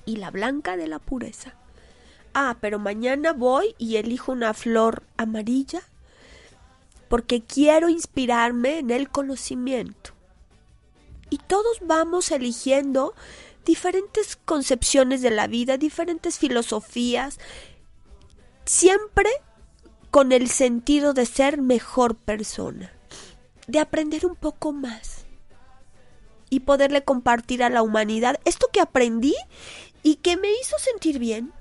y 0.06 0.18
la 0.18 0.32
blanca 0.32 0.78
de 0.78 0.88
la 0.88 1.00
pureza. 1.00 1.56
Ah, 2.34 2.58
pero 2.62 2.78
mañana 2.78 3.34
voy 3.34 3.76
y 3.78 3.98
elijo 3.98 4.32
una 4.32 4.54
flor 4.54 5.04
amarilla 5.18 5.82
porque 7.08 7.42
quiero 7.42 7.90
inspirarme 7.90 8.80
en 8.80 8.92
el 8.92 9.10
conocimiento. 9.10 10.12
Y 11.30 11.38
todos 11.38 11.78
vamos 11.82 12.32
eligiendo 12.32 13.14
diferentes 13.66 14.36
concepciones 14.36 15.22
de 15.22 15.32
la 15.32 15.48
vida, 15.48 15.78
diferentes 15.78 16.40
filosofías, 16.40 17.40
siempre 18.66 19.30
con 20.12 20.32
el 20.32 20.50
sentido 20.50 21.14
de 21.14 21.26
ser 21.26 21.62
mejor 21.62 22.16
persona, 22.16 22.92
de 23.68 23.80
aprender 23.80 24.26
un 24.26 24.36
poco 24.36 24.72
más 24.72 25.26
y 26.50 26.62
poderle 26.62 27.04
compartir 27.04 27.64
a 27.64 27.70
la 27.70 27.84
humanidad 27.84 28.40
esto 28.46 28.70
que 28.74 28.82
aprendí 28.82 29.36
y 30.02 30.16
que 30.16 30.38
me 30.38 30.52
hizo 30.52 30.78
sentir 30.80 31.20
bien 31.20 31.54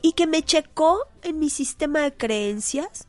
y 0.00 0.12
que 0.12 0.26
me 0.26 0.42
checó 0.42 1.06
en 1.22 1.38
mi 1.38 1.50
sistema 1.50 2.00
de 2.00 2.14
creencias 2.14 3.06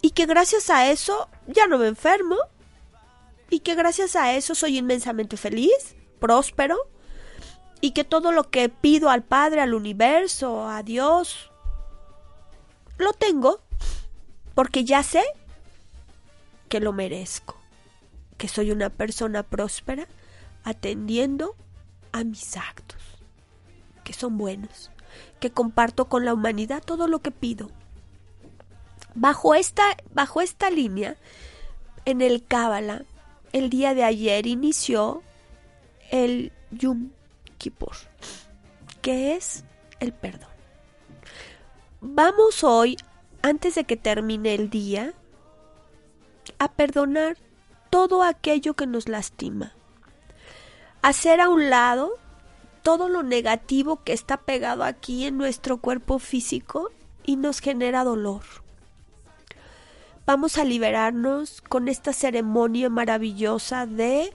y 0.00 0.10
que 0.10 0.26
gracias 0.26 0.70
a 0.70 0.90
eso 0.90 1.28
ya 1.46 1.66
no 1.66 1.78
me 1.78 1.88
enfermo 1.88 2.36
y 3.54 3.60
que 3.60 3.76
gracias 3.76 4.16
a 4.16 4.32
eso 4.32 4.56
soy 4.56 4.78
inmensamente 4.78 5.36
feliz, 5.36 5.94
próspero 6.18 6.76
y 7.80 7.92
que 7.92 8.02
todo 8.02 8.32
lo 8.32 8.50
que 8.50 8.68
pido 8.68 9.10
al 9.10 9.22
Padre, 9.22 9.60
al 9.60 9.74
universo, 9.74 10.68
a 10.68 10.82
Dios, 10.82 11.52
lo 12.98 13.12
tengo 13.12 13.60
porque 14.56 14.84
ya 14.84 15.04
sé 15.04 15.22
que 16.68 16.80
lo 16.80 16.92
merezco, 16.92 17.56
que 18.38 18.48
soy 18.48 18.72
una 18.72 18.90
persona 18.90 19.44
próspera 19.44 20.08
atendiendo 20.64 21.54
a 22.10 22.24
mis 22.24 22.56
actos, 22.56 23.02
que 24.02 24.14
son 24.14 24.36
buenos, 24.36 24.90
que 25.38 25.52
comparto 25.52 26.06
con 26.06 26.24
la 26.24 26.34
humanidad 26.34 26.82
todo 26.84 27.06
lo 27.06 27.20
que 27.20 27.30
pido. 27.30 27.70
Bajo 29.14 29.54
esta, 29.54 29.96
bajo 30.12 30.40
esta 30.40 30.70
línea, 30.70 31.16
en 32.04 32.20
el 32.20 32.44
Cábala, 32.44 33.04
el 33.54 33.70
día 33.70 33.94
de 33.94 34.02
ayer 34.02 34.48
inició 34.48 35.22
el 36.10 36.52
Yom 36.72 37.10
Kippur, 37.56 37.94
que 39.00 39.36
es 39.36 39.64
el 40.00 40.12
perdón. 40.12 40.50
Vamos 42.00 42.64
hoy, 42.64 42.96
antes 43.42 43.76
de 43.76 43.84
que 43.84 43.96
termine 43.96 44.56
el 44.56 44.70
día, 44.70 45.14
a 46.58 46.72
perdonar 46.72 47.36
todo 47.90 48.24
aquello 48.24 48.74
que 48.74 48.88
nos 48.88 49.08
lastima. 49.08 49.72
Hacer 51.00 51.40
a 51.40 51.48
un 51.48 51.70
lado 51.70 52.18
todo 52.82 53.08
lo 53.08 53.22
negativo 53.22 54.02
que 54.02 54.14
está 54.14 54.36
pegado 54.36 54.82
aquí 54.82 55.26
en 55.26 55.38
nuestro 55.38 55.76
cuerpo 55.76 56.18
físico 56.18 56.90
y 57.24 57.36
nos 57.36 57.60
genera 57.60 58.02
dolor. 58.02 58.63
Vamos 60.26 60.56
a 60.56 60.64
liberarnos 60.64 61.60
con 61.60 61.86
esta 61.86 62.14
ceremonia 62.14 62.88
maravillosa 62.88 63.84
de 63.84 64.34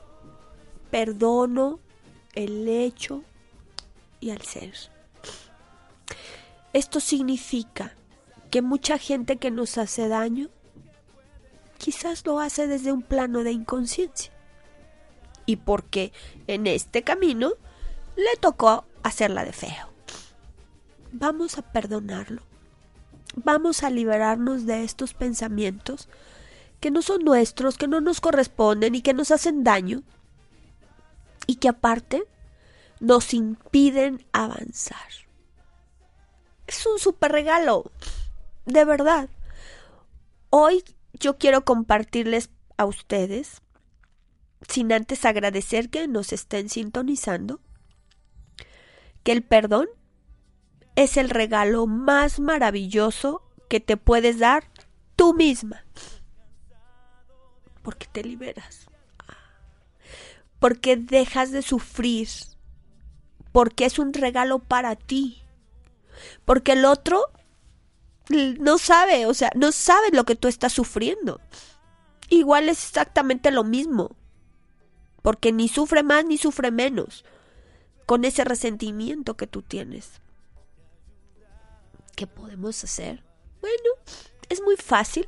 perdono, 0.92 1.80
el 2.36 2.68
hecho 2.68 3.24
y 4.20 4.30
al 4.30 4.42
ser. 4.44 4.76
Esto 6.74 7.00
significa 7.00 7.96
que 8.52 8.62
mucha 8.62 9.00
gente 9.00 9.38
que 9.38 9.50
nos 9.50 9.80
hace 9.80 10.08
daño 10.08 10.50
quizás 11.80 12.24
lo 12.24 12.40
hace 12.40 12.68
desde 12.68 12.92
un 12.92 13.02
plano 13.02 13.44
de 13.44 13.52
inconsciencia. 13.52 14.32
Y 15.48 15.56
porque 15.56 16.14
en 16.46 16.68
este 16.68 17.02
camino 17.02 17.54
le 18.16 18.38
tocó 18.40 18.86
hacerla 19.02 19.44
de 19.44 19.54
feo. 19.54 19.90
Vamos 21.12 21.58
a 21.58 21.64
perdonarlo. 21.64 22.49
Vamos 23.44 23.84
a 23.84 23.90
liberarnos 23.90 24.66
de 24.66 24.84
estos 24.84 25.14
pensamientos 25.14 26.10
que 26.80 26.92
no 26.92 27.02
son 27.02 27.24
nuestros, 27.24 27.78
que 27.78 27.88
no 27.88 28.02
nos 28.02 28.22
corresponden 28.22 28.96
y 28.96 29.02
que 29.02 29.14
nos 29.14 29.32
hacen 29.32 29.64
daño. 29.64 30.04
Y 31.48 31.56
que 31.56 31.70
aparte 31.70 32.24
nos 33.00 33.34
impiden 33.34 34.26
avanzar. 34.34 35.10
Es 36.68 36.86
un 36.86 37.00
super 37.00 37.32
regalo, 37.32 37.92
de 38.66 38.86
verdad. 38.86 39.30
Hoy 40.50 40.84
yo 41.14 41.38
quiero 41.38 41.66
compartirles 41.66 42.50
a 42.78 42.86
ustedes, 42.86 43.62
sin 44.68 44.92
antes 44.94 45.26
agradecer 45.26 45.90
que 45.90 46.08
nos 46.08 46.34
estén 46.34 46.70
sintonizando, 46.70 47.60
que 49.24 49.32
el 49.32 49.44
perdón 49.44 49.88
es 51.04 51.16
el 51.16 51.30
regalo 51.30 51.88
más 51.88 52.42
maravilloso 52.42 53.42
que 53.70 53.80
te 53.80 53.96
puedes 53.96 54.38
dar 54.38 54.66
tú 55.16 55.34
misma. 55.34 55.86
Porque 57.82 58.06
te 58.12 58.22
liberas. 58.22 58.88
Porque 60.60 60.98
dejas 60.98 61.52
de 61.52 61.62
sufrir 61.62 62.28
porque 63.54 63.86
es 63.86 63.98
un 63.98 64.14
regalo 64.14 64.60
para 64.60 64.98
ti. 64.98 65.42
Porque 66.44 66.74
el 66.74 66.84
otro 66.84 67.24
no 68.28 68.78
sabe, 68.78 69.26
o 69.26 69.34
sea, 69.34 69.52
no 69.56 69.72
sabe 69.72 70.10
lo 70.12 70.26
que 70.26 70.36
tú 70.36 70.50
estás 70.50 70.74
sufriendo. 70.74 71.40
Igual 72.28 72.68
es 72.68 72.84
exactamente 72.84 73.52
lo 73.52 73.64
mismo. 73.64 74.18
Porque 75.22 75.54
ni 75.54 75.70
sufre 75.70 76.04
más 76.04 76.26
ni 76.26 76.38
sufre 76.38 76.72
menos 76.72 77.24
con 78.06 78.26
ese 78.26 78.44
resentimiento 78.44 79.38
que 79.38 79.48
tú 79.48 79.62
tienes. 79.62 80.20
¿Qué 82.20 82.28
podemos 82.28 82.84
hacer? 82.84 83.24
Bueno, 83.62 83.92
es 84.50 84.62
muy 84.62 84.76
fácil. 84.76 85.26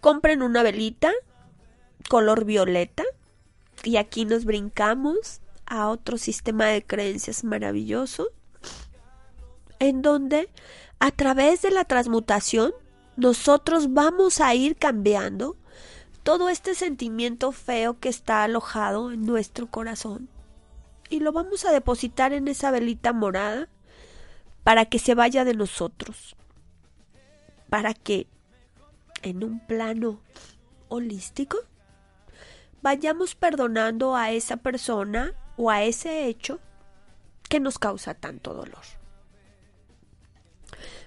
Compren 0.00 0.42
una 0.42 0.64
velita 0.64 1.12
color 2.08 2.44
violeta 2.44 3.04
y 3.84 3.96
aquí 3.96 4.24
nos 4.24 4.44
brincamos 4.44 5.40
a 5.66 5.88
otro 5.88 6.18
sistema 6.18 6.66
de 6.66 6.84
creencias 6.84 7.44
maravilloso, 7.44 8.30
en 9.78 10.02
donde 10.02 10.50
a 10.98 11.12
través 11.12 11.62
de 11.62 11.70
la 11.70 11.84
transmutación 11.84 12.72
nosotros 13.14 13.92
vamos 13.92 14.40
a 14.40 14.52
ir 14.56 14.74
cambiando 14.74 15.56
todo 16.24 16.48
este 16.48 16.74
sentimiento 16.74 17.52
feo 17.52 18.00
que 18.00 18.08
está 18.08 18.42
alojado 18.42 19.12
en 19.12 19.24
nuestro 19.24 19.68
corazón 19.70 20.28
y 21.08 21.20
lo 21.20 21.30
vamos 21.30 21.64
a 21.64 21.70
depositar 21.70 22.32
en 22.32 22.48
esa 22.48 22.72
velita 22.72 23.12
morada 23.12 23.68
para 24.64 24.86
que 24.86 24.98
se 24.98 25.14
vaya 25.14 25.44
de 25.44 25.54
nosotros, 25.54 26.36
para 27.68 27.94
que 27.94 28.26
en 29.22 29.44
un 29.44 29.60
plano 29.60 30.20
holístico 30.88 31.58
vayamos 32.82 33.34
perdonando 33.34 34.16
a 34.16 34.30
esa 34.30 34.56
persona 34.56 35.34
o 35.56 35.70
a 35.70 35.82
ese 35.82 36.26
hecho 36.26 36.60
que 37.48 37.60
nos 37.60 37.78
causa 37.78 38.14
tanto 38.14 38.54
dolor. 38.54 38.84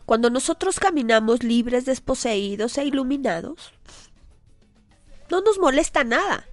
Cuando 0.06 0.30
nosotros 0.30 0.80
caminamos 0.80 1.44
libres, 1.44 1.86
desposeídos 1.86 2.78
e 2.78 2.86
iluminados, 2.86 3.74
no 5.30 5.42
nos 5.42 5.58
molesta 5.58 6.04
nada. 6.04 6.48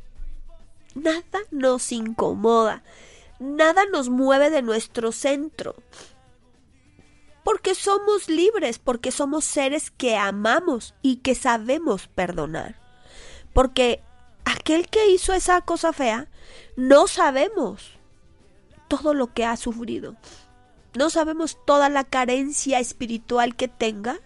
Nada 0.94 1.40
nos 1.50 1.90
incomoda. 1.92 2.82
Nada 3.38 3.86
nos 3.86 4.08
mueve 4.08 4.50
de 4.50 4.62
nuestro 4.62 5.12
centro. 5.12 5.74
Porque 7.50 7.74
somos 7.74 8.28
libres, 8.28 8.78
porque 8.78 9.10
somos 9.10 9.44
seres 9.44 9.90
que 9.90 10.16
amamos 10.16 10.94
y 11.02 11.16
que 11.16 11.34
sabemos 11.34 12.06
perdonar. 12.06 12.76
Porque 13.52 14.04
aquel 14.44 14.86
que 14.86 15.10
hizo 15.10 15.32
esa 15.32 15.60
cosa 15.62 15.92
fea, 15.92 16.28
no 16.76 17.08
sabemos 17.08 17.98
todo 18.86 19.14
lo 19.14 19.34
que 19.34 19.44
ha 19.44 19.56
sufrido. 19.56 20.14
No 20.94 21.10
sabemos 21.10 21.58
toda 21.66 21.88
la 21.88 22.04
carencia 22.04 22.78
espiritual 22.78 23.56
que 23.56 23.66
tenga 23.66 24.20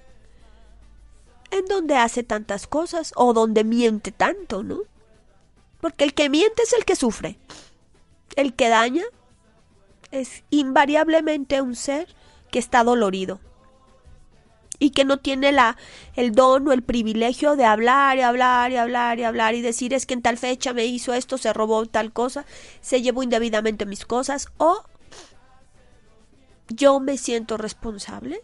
en 1.51 1.65
donde 1.65 1.97
hace 1.97 2.25
tantas 2.25 2.67
cosas 2.67 3.15
o 3.17 3.33
donde 3.33 3.65
miente 3.65 4.13
tanto, 4.13 4.63
¿no? 4.63 4.81
Porque 5.81 6.05
el 6.05 6.13
que 6.13 6.29
miente 6.29 6.63
es 6.63 6.75
el 6.75 6.85
que 6.85 6.95
sufre. 6.95 7.39
El 8.37 8.53
que 8.53 8.69
daña 8.69 9.05
es 10.11 10.45
invariablemente 10.51 11.63
un 11.63 11.75
ser 11.75 12.15
que 12.55 12.61
está 12.61 12.85
dolorido 12.85 13.41
y 14.79 14.91
que 14.91 15.05
no 15.05 15.19
tiene 15.19 15.51
la, 15.51 15.77
el 16.15 16.31
don 16.31 16.69
o 16.69 16.73
el 16.73 16.85
privilegio 16.85 17.57
de 17.57 17.65
hablar 17.65 18.17
y 18.17 18.21
hablar 18.21 18.71
y 18.71 18.77
hablar 18.77 19.19
y 19.19 19.25
hablar 19.25 19.57
y 19.57 19.61
decir 19.61 19.93
es 19.93 20.07
que 20.07 20.15
en 20.15 20.23
tal 20.23 20.39
fecha 20.39 20.73
me 20.73 20.85
hizo 20.85 21.15
esto, 21.15 21.37
se 21.37 21.53
robó 21.53 21.85
tal 21.87 22.13
cosa, 22.13 22.47
se 22.81 23.03
llevó 23.03 23.25
indebidamente 23.25 23.87
mis 23.87 24.07
cosas 24.07 24.53
o 24.57 24.85
yo 26.69 27.01
me 27.01 27.19
siento 27.19 27.57
responsable 27.57 28.41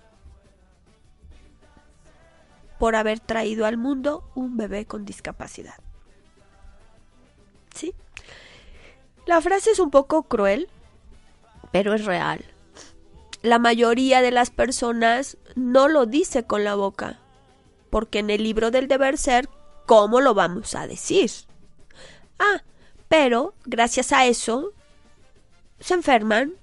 por 2.81 2.97
haber 2.97 3.21
traído 3.21 3.65
al 3.65 3.77
mundo 3.77 4.29
un 4.35 4.57
bebé 4.57 4.87
con 4.87 5.05
discapacidad. 5.05 5.77
¿Sí? 7.77 7.95
La 9.25 9.41
frase 9.41 9.71
es 9.71 9.79
un 9.79 9.93
poco 9.93 10.25
cruel, 10.25 10.69
pero 11.71 11.95
es 11.95 12.05
real 12.05 12.50
la 13.43 13.59
mayoría 13.59 14.23
de 14.23 14.31
las 14.31 14.51
personas 14.51 15.39
no 15.55 15.89
lo 15.89 16.07
dice 16.07 16.45
con 16.45 16.65
la 16.65 16.75
boca, 16.75 17.19
porque 17.89 18.19
en 18.19 18.31
el 18.31 18.43
libro 18.43 18.71
del 18.71 18.89
deber 18.89 19.19
ser, 19.19 19.49
¿cómo 19.87 20.21
lo 20.21 20.35
vamos 20.35 20.75
a 20.75 20.87
decir? 20.87 21.31
Ah, 22.39 22.63
pero 23.09 23.55
gracias 23.65 24.13
a 24.13 24.27
eso 24.27 24.73
se 25.81 25.95
enferman, 25.95 26.55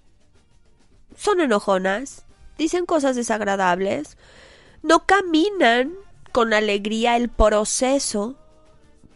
son 1.15 1.41
enojonas, 1.41 2.25
dicen 2.57 2.85
cosas 2.85 3.15
desagradables, 3.15 4.17
no 4.83 5.05
caminan 5.05 5.93
con 6.31 6.53
alegría 6.53 7.17
el 7.17 7.29
proceso, 7.29 8.35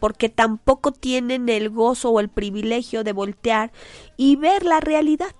porque 0.00 0.28
tampoco 0.28 0.90
tienen 0.90 1.48
el 1.48 1.70
gozo 1.70 2.10
o 2.10 2.18
el 2.18 2.28
privilegio 2.28 3.04
de 3.04 3.12
voltear 3.12 3.70
y 4.16 4.34
ver 4.34 4.64
la 4.64 4.80
realidad, 4.80 5.32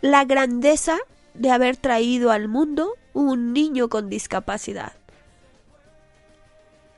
la 0.00 0.24
grandeza 0.24 0.98
de 1.34 1.50
haber 1.50 1.76
traído 1.76 2.30
al 2.30 2.48
mundo 2.48 2.94
un 3.12 3.52
niño 3.52 3.88
con 3.88 4.08
discapacidad. 4.08 4.94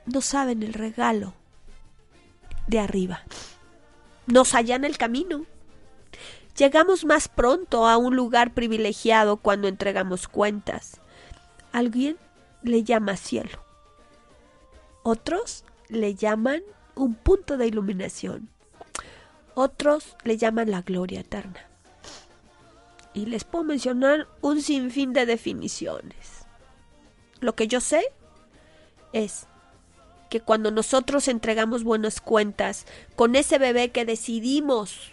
No 0.05 0.20
saben 0.20 0.62
el 0.62 0.72
regalo 0.72 1.35
de 2.66 2.79
arriba. 2.79 3.22
Nos 4.27 4.55
allana 4.55 4.87
el 4.87 4.99
camino. 4.99 5.46
Llegamos 6.57 7.05
más 7.05 7.29
pronto 7.29 7.87
a 7.87 7.96
un 7.96 8.16
lugar 8.16 8.55
privilegiado 8.55 9.37
cuando 9.37 9.68
entregamos 9.68 10.29
cuentas. 10.29 11.01
Alguien 11.72 12.16
le 12.62 12.83
llama 12.83 13.16
cielo. 13.16 13.62
Otros 15.03 15.64
le 15.88 16.14
llaman 16.14 16.62
un 16.94 17.14
punto 17.14 17.57
de 17.57 17.66
iluminación. 17.66 18.49
Otros 19.55 20.16
le 20.25 20.37
llaman 20.37 20.70
la 20.70 20.83
gloria 20.83 21.20
eterna. 21.20 21.68
Y 23.16 23.24
les 23.24 23.44
puedo 23.44 23.64
mencionar 23.64 24.29
un 24.42 24.61
sinfín 24.61 25.14
de 25.14 25.24
definiciones. 25.24 26.44
Lo 27.40 27.55
que 27.55 27.66
yo 27.66 27.81
sé 27.81 28.12
es 29.14 29.46
que 30.29 30.42
cuando 30.42 30.70
nosotros 30.70 31.26
entregamos 31.26 31.83
buenas 31.83 32.20
cuentas 32.20 32.85
con 33.14 33.35
ese 33.35 33.57
bebé 33.57 33.90
que 33.90 34.05
decidimos 34.05 35.12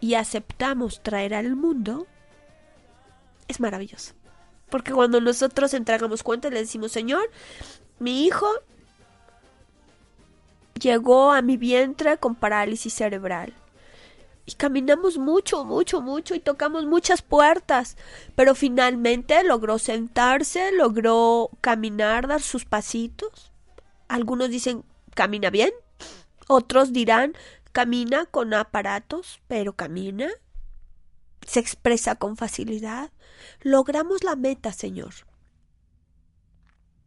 y 0.00 0.12
aceptamos 0.12 1.02
traer 1.02 1.32
al 1.32 1.56
mundo, 1.56 2.06
es 3.48 3.60
maravilloso. 3.60 4.12
Porque 4.68 4.92
cuando 4.92 5.22
nosotros 5.22 5.72
entregamos 5.72 6.22
cuentas 6.22 6.52
le 6.52 6.60
decimos, 6.60 6.92
Señor, 6.92 7.30
mi 7.98 8.26
hijo 8.26 8.46
llegó 10.78 11.32
a 11.32 11.40
mi 11.40 11.56
vientre 11.56 12.18
con 12.18 12.34
parálisis 12.34 12.92
cerebral. 12.92 13.54
Caminamos 14.56 15.18
mucho, 15.18 15.64
mucho, 15.64 16.00
mucho 16.00 16.34
y 16.34 16.40
tocamos 16.40 16.86
muchas 16.86 17.22
puertas, 17.22 17.96
pero 18.34 18.54
finalmente 18.54 19.42
logró 19.44 19.78
sentarse, 19.78 20.72
logró 20.72 21.50
caminar, 21.60 22.28
dar 22.28 22.42
sus 22.42 22.64
pasitos. 22.64 23.52
Algunos 24.08 24.50
dicen, 24.50 24.84
camina 25.14 25.50
bien, 25.50 25.70
otros 26.48 26.92
dirán, 26.92 27.34
camina 27.72 28.26
con 28.26 28.54
aparatos, 28.54 29.40
pero 29.46 29.74
camina. 29.74 30.28
Se 31.46 31.60
expresa 31.60 32.16
con 32.16 32.36
facilidad. 32.36 33.10
Logramos 33.62 34.24
la 34.24 34.36
meta, 34.36 34.72
Señor. 34.72 35.14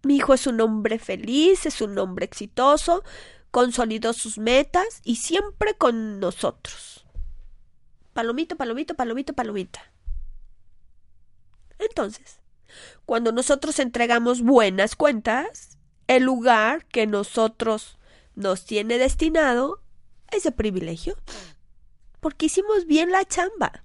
Mi 0.03 0.17
hijo 0.17 0.33
es 0.33 0.47
un 0.47 0.59
hombre 0.59 0.99
feliz, 0.99 1.65
es 1.65 1.81
un 1.81 1.97
hombre 1.97 2.25
exitoso, 2.25 3.03
consolidó 3.51 4.13
sus 4.13 4.37
metas 4.37 5.01
y 5.03 5.17
siempre 5.17 5.75
con 5.75 6.19
nosotros. 6.19 7.05
Palomito, 8.13 8.55
palomito, 8.55 8.95
palomito, 8.95 9.33
palomita. 9.33 9.91
Entonces, 11.79 12.39
cuando 13.05 13.31
nosotros 13.31 13.79
entregamos 13.79 14.41
buenas 14.41 14.95
cuentas, 14.95 15.77
el 16.07 16.23
lugar 16.23 16.85
que 16.85 17.07
nosotros 17.07 17.97
nos 18.35 18.65
tiene 18.65 18.97
destinado 18.97 19.81
es 20.31 20.43
de 20.43 20.51
privilegio. 20.51 21.15
Porque 22.19 22.45
hicimos 22.45 22.85
bien 22.85 23.11
la 23.11 23.25
chamba. 23.25 23.83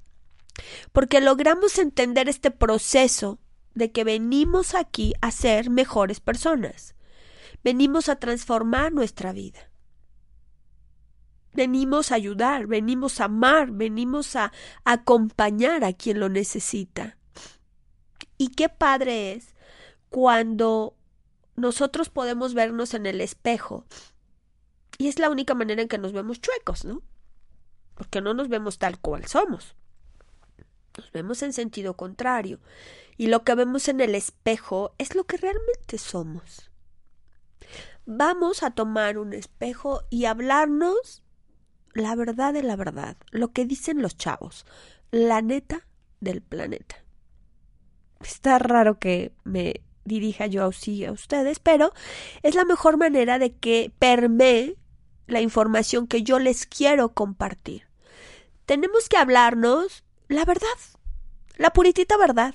Porque 0.92 1.20
logramos 1.20 1.78
entender 1.78 2.28
este 2.28 2.50
proceso 2.50 3.38
de 3.74 3.92
que 3.92 4.04
venimos 4.04 4.74
aquí 4.74 5.14
a 5.20 5.30
ser 5.30 5.70
mejores 5.70 6.20
personas. 6.20 6.94
Venimos 7.64 8.08
a 8.08 8.16
transformar 8.16 8.92
nuestra 8.92 9.32
vida. 9.32 9.67
Venimos 11.52 12.12
a 12.12 12.16
ayudar, 12.16 12.66
venimos 12.66 13.20
a 13.20 13.24
amar, 13.24 13.70
venimos 13.70 14.36
a 14.36 14.52
acompañar 14.84 15.84
a 15.84 15.92
quien 15.92 16.20
lo 16.20 16.28
necesita. 16.28 17.16
Y 18.36 18.48
qué 18.48 18.68
padre 18.68 19.32
es 19.32 19.54
cuando 20.08 20.96
nosotros 21.56 22.08
podemos 22.08 22.54
vernos 22.54 22.94
en 22.94 23.06
el 23.06 23.20
espejo. 23.20 23.84
Y 24.98 25.08
es 25.08 25.18
la 25.18 25.30
única 25.30 25.54
manera 25.54 25.82
en 25.82 25.88
que 25.88 25.98
nos 25.98 26.12
vemos 26.12 26.40
chuecos, 26.40 26.84
¿no? 26.84 27.02
Porque 27.94 28.20
no 28.20 28.34
nos 28.34 28.48
vemos 28.48 28.78
tal 28.78 29.00
cual 29.00 29.26
somos. 29.26 29.74
Nos 30.96 31.10
vemos 31.12 31.42
en 31.42 31.52
sentido 31.52 31.94
contrario. 31.94 32.60
Y 33.16 33.26
lo 33.26 33.42
que 33.42 33.54
vemos 33.54 33.88
en 33.88 34.00
el 34.00 34.14
espejo 34.14 34.94
es 34.98 35.14
lo 35.14 35.24
que 35.24 35.36
realmente 35.36 35.98
somos 35.98 36.68
vamos 38.10 38.62
a 38.62 38.70
tomar 38.70 39.18
un 39.18 39.34
espejo 39.34 40.02
y 40.08 40.24
hablarnos 40.24 41.22
la 41.94 42.14
verdad 42.14 42.52
de 42.52 42.62
la 42.62 42.76
verdad, 42.76 43.16
lo 43.30 43.52
que 43.52 43.64
dicen 43.64 44.02
los 44.02 44.16
chavos, 44.16 44.66
la 45.10 45.42
neta 45.42 45.86
del 46.20 46.42
planeta. 46.42 46.96
Está 48.20 48.58
raro 48.58 48.98
que 48.98 49.32
me 49.44 49.82
dirija 50.04 50.46
yo 50.46 50.66
así 50.66 51.04
a 51.04 51.12
ustedes, 51.12 51.58
pero 51.58 51.92
es 52.42 52.54
la 52.54 52.64
mejor 52.64 52.96
manera 52.96 53.38
de 53.38 53.54
que 53.54 53.92
permee 53.98 54.76
la 55.26 55.40
información 55.40 56.06
que 56.06 56.22
yo 56.22 56.38
les 56.38 56.66
quiero 56.66 57.10
compartir. 57.10 57.86
Tenemos 58.66 59.08
que 59.08 59.18
hablarnos 59.18 60.04
la 60.28 60.44
verdad, 60.44 60.66
la 61.56 61.70
puritita 61.70 62.16
verdad, 62.16 62.54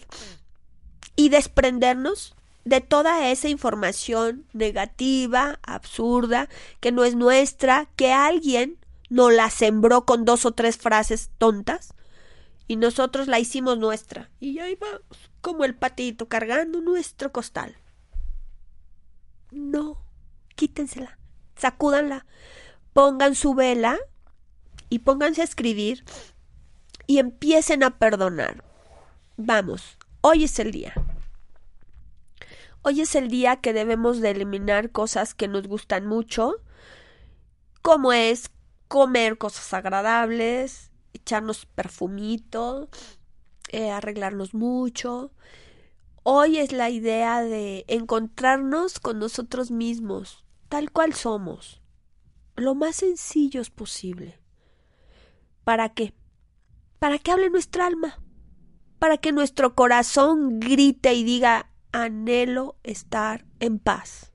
y 1.16 1.30
desprendernos 1.30 2.36
de 2.66 2.82
toda 2.82 3.30
esa 3.30 3.50
información 3.50 4.46
negativa, 4.54 5.60
absurda, 5.64 6.50
que 6.80 6.92
no 6.92 7.04
es 7.04 7.16
nuestra, 7.16 7.90
que 7.96 8.14
alguien 8.14 8.78
nos 9.14 9.32
la 9.32 9.52
sembró 9.52 10.06
con 10.06 10.26
dos 10.26 10.44
o 10.44 10.54
tres 10.54 10.78
frases 10.78 11.30
tontas 11.38 11.94
y 12.68 12.78
nosotros 12.78 13.28
la 13.28 13.38
hicimos 13.38 13.78
nuestra. 13.78 14.32
Y 14.40 14.58
ahí 14.58 14.76
vamos, 14.76 15.30
como 15.40 15.66
el 15.66 15.76
patito 15.76 16.28
cargando 16.28 16.82
nuestro 16.82 17.32
costal. 17.32 17.78
No, 19.52 20.04
quítensela, 20.56 21.20
sacúdanla, 21.56 22.26
pongan 22.94 23.36
su 23.36 23.54
vela 23.54 24.00
y 24.90 25.00
pónganse 25.00 25.42
a 25.42 25.44
escribir 25.46 26.04
y 27.06 27.20
empiecen 27.20 27.84
a 27.84 28.00
perdonar. 28.00 28.64
Vamos, 29.38 30.00
hoy 30.22 30.46
es 30.46 30.58
el 30.58 30.72
día. 30.72 30.96
Hoy 32.82 33.02
es 33.02 33.14
el 33.14 33.28
día 33.28 33.58
que 33.58 33.74
debemos 33.74 34.22
de 34.22 34.32
eliminar 34.32 34.90
cosas 34.90 35.36
que 35.36 35.48
nos 35.48 35.68
gustan 35.68 36.08
mucho, 36.08 36.56
como 37.84 38.12
es 38.12 38.50
comer 38.94 39.40
cosas 39.40 39.74
agradables, 39.74 40.92
echarnos 41.14 41.66
perfumito, 41.66 42.90
eh, 43.70 43.90
arreglarnos 43.90 44.54
mucho. 44.54 45.32
Hoy 46.22 46.60
es 46.60 46.72
la 46.72 46.92
idea 46.92 47.42
de 47.42 47.86
encontrarnos 47.88 49.00
con 49.00 49.18
nosotros 49.18 49.72
mismos, 49.72 50.46
tal 50.70 50.92
cual 50.92 51.16
somos, 51.16 51.82
lo 52.56 52.76
más 52.76 52.98
sencillos 52.98 53.72
posible. 53.72 54.40
¿Para 55.64 55.90
qué? 55.90 56.14
Para 57.00 57.18
que 57.18 57.32
hable 57.32 57.50
nuestra 57.50 57.88
alma, 57.88 58.22
para 59.00 59.18
que 59.18 59.32
nuestro 59.32 59.74
corazón 59.74 60.60
grite 60.60 61.16
y 61.16 61.24
diga 61.24 61.72
anhelo 61.92 62.78
estar 62.84 63.44
en 63.60 63.80
paz. 63.80 64.34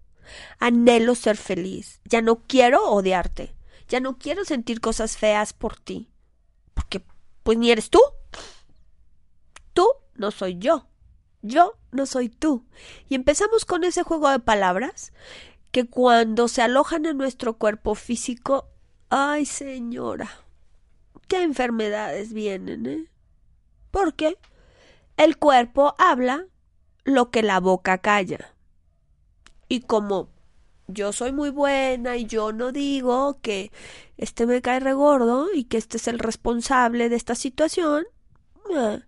Anhelo 0.58 1.14
ser 1.14 1.36
feliz. 1.36 2.00
Ya 2.06 2.22
no 2.22 2.42
quiero 2.42 2.84
odiarte. 2.90 3.56
Ya 3.88 4.00
no 4.00 4.18
quiero 4.18 4.44
sentir 4.44 4.80
cosas 4.80 5.16
feas 5.16 5.52
por 5.52 5.78
ti. 5.78 6.10
Porque, 6.74 7.02
pues 7.42 7.58
ni 7.58 7.70
eres 7.70 7.90
tú. 7.90 8.00
Tú 9.72 9.88
no 10.14 10.30
soy 10.30 10.58
yo. 10.58 10.86
Yo 11.42 11.78
no 11.92 12.06
soy 12.06 12.28
tú. 12.28 12.66
Y 13.08 13.14
empezamos 13.14 13.64
con 13.64 13.84
ese 13.84 14.02
juego 14.02 14.28
de 14.28 14.40
palabras 14.40 15.12
que 15.70 15.86
cuando 15.86 16.48
se 16.48 16.62
alojan 16.62 17.06
en 17.06 17.16
nuestro 17.16 17.58
cuerpo 17.58 17.94
físico, 17.94 18.68
ay 19.10 19.46
señora, 19.46 20.30
qué 21.28 21.42
enfermedades 21.42 22.32
vienen, 22.32 22.86
¿eh? 22.86 23.06
Porque 23.90 24.38
el 25.16 25.38
cuerpo 25.38 25.94
habla 25.98 26.46
lo 27.04 27.30
que 27.30 27.42
la 27.42 27.60
boca 27.60 27.98
calla. 27.98 28.54
Y 29.68 29.80
como 29.80 30.30
yo 30.88 31.12
soy 31.12 31.32
muy 31.32 31.50
buena 31.50 32.16
y 32.16 32.24
yo 32.24 32.52
no 32.52 32.72
digo 32.72 33.38
que 33.42 33.70
este 34.16 34.46
me 34.46 34.62
cae 34.62 34.80
regordo 34.80 35.48
y 35.54 35.64
que 35.64 35.76
este 35.76 35.98
es 35.98 36.08
el 36.08 36.18
responsable 36.18 37.08
de 37.08 37.16
esta 37.16 37.34
situación, 37.34 38.06
ah, 38.74 38.98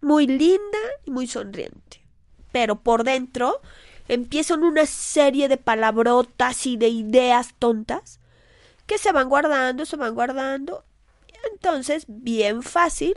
muy 0.00 0.26
linda 0.26 0.78
y 1.04 1.10
muy 1.10 1.26
sonriente. 1.26 2.04
Pero 2.50 2.80
por 2.80 3.04
dentro 3.04 3.60
empiezan 4.08 4.64
una 4.64 4.86
serie 4.86 5.48
de 5.48 5.58
palabrotas 5.58 6.66
y 6.66 6.78
de 6.78 6.88
ideas 6.88 7.54
tontas 7.58 8.20
que 8.86 8.96
se 8.96 9.12
van 9.12 9.28
guardando, 9.28 9.84
se 9.84 9.96
van 9.96 10.14
guardando. 10.14 10.84
Entonces, 11.52 12.06
bien 12.08 12.62
fácil, 12.62 13.14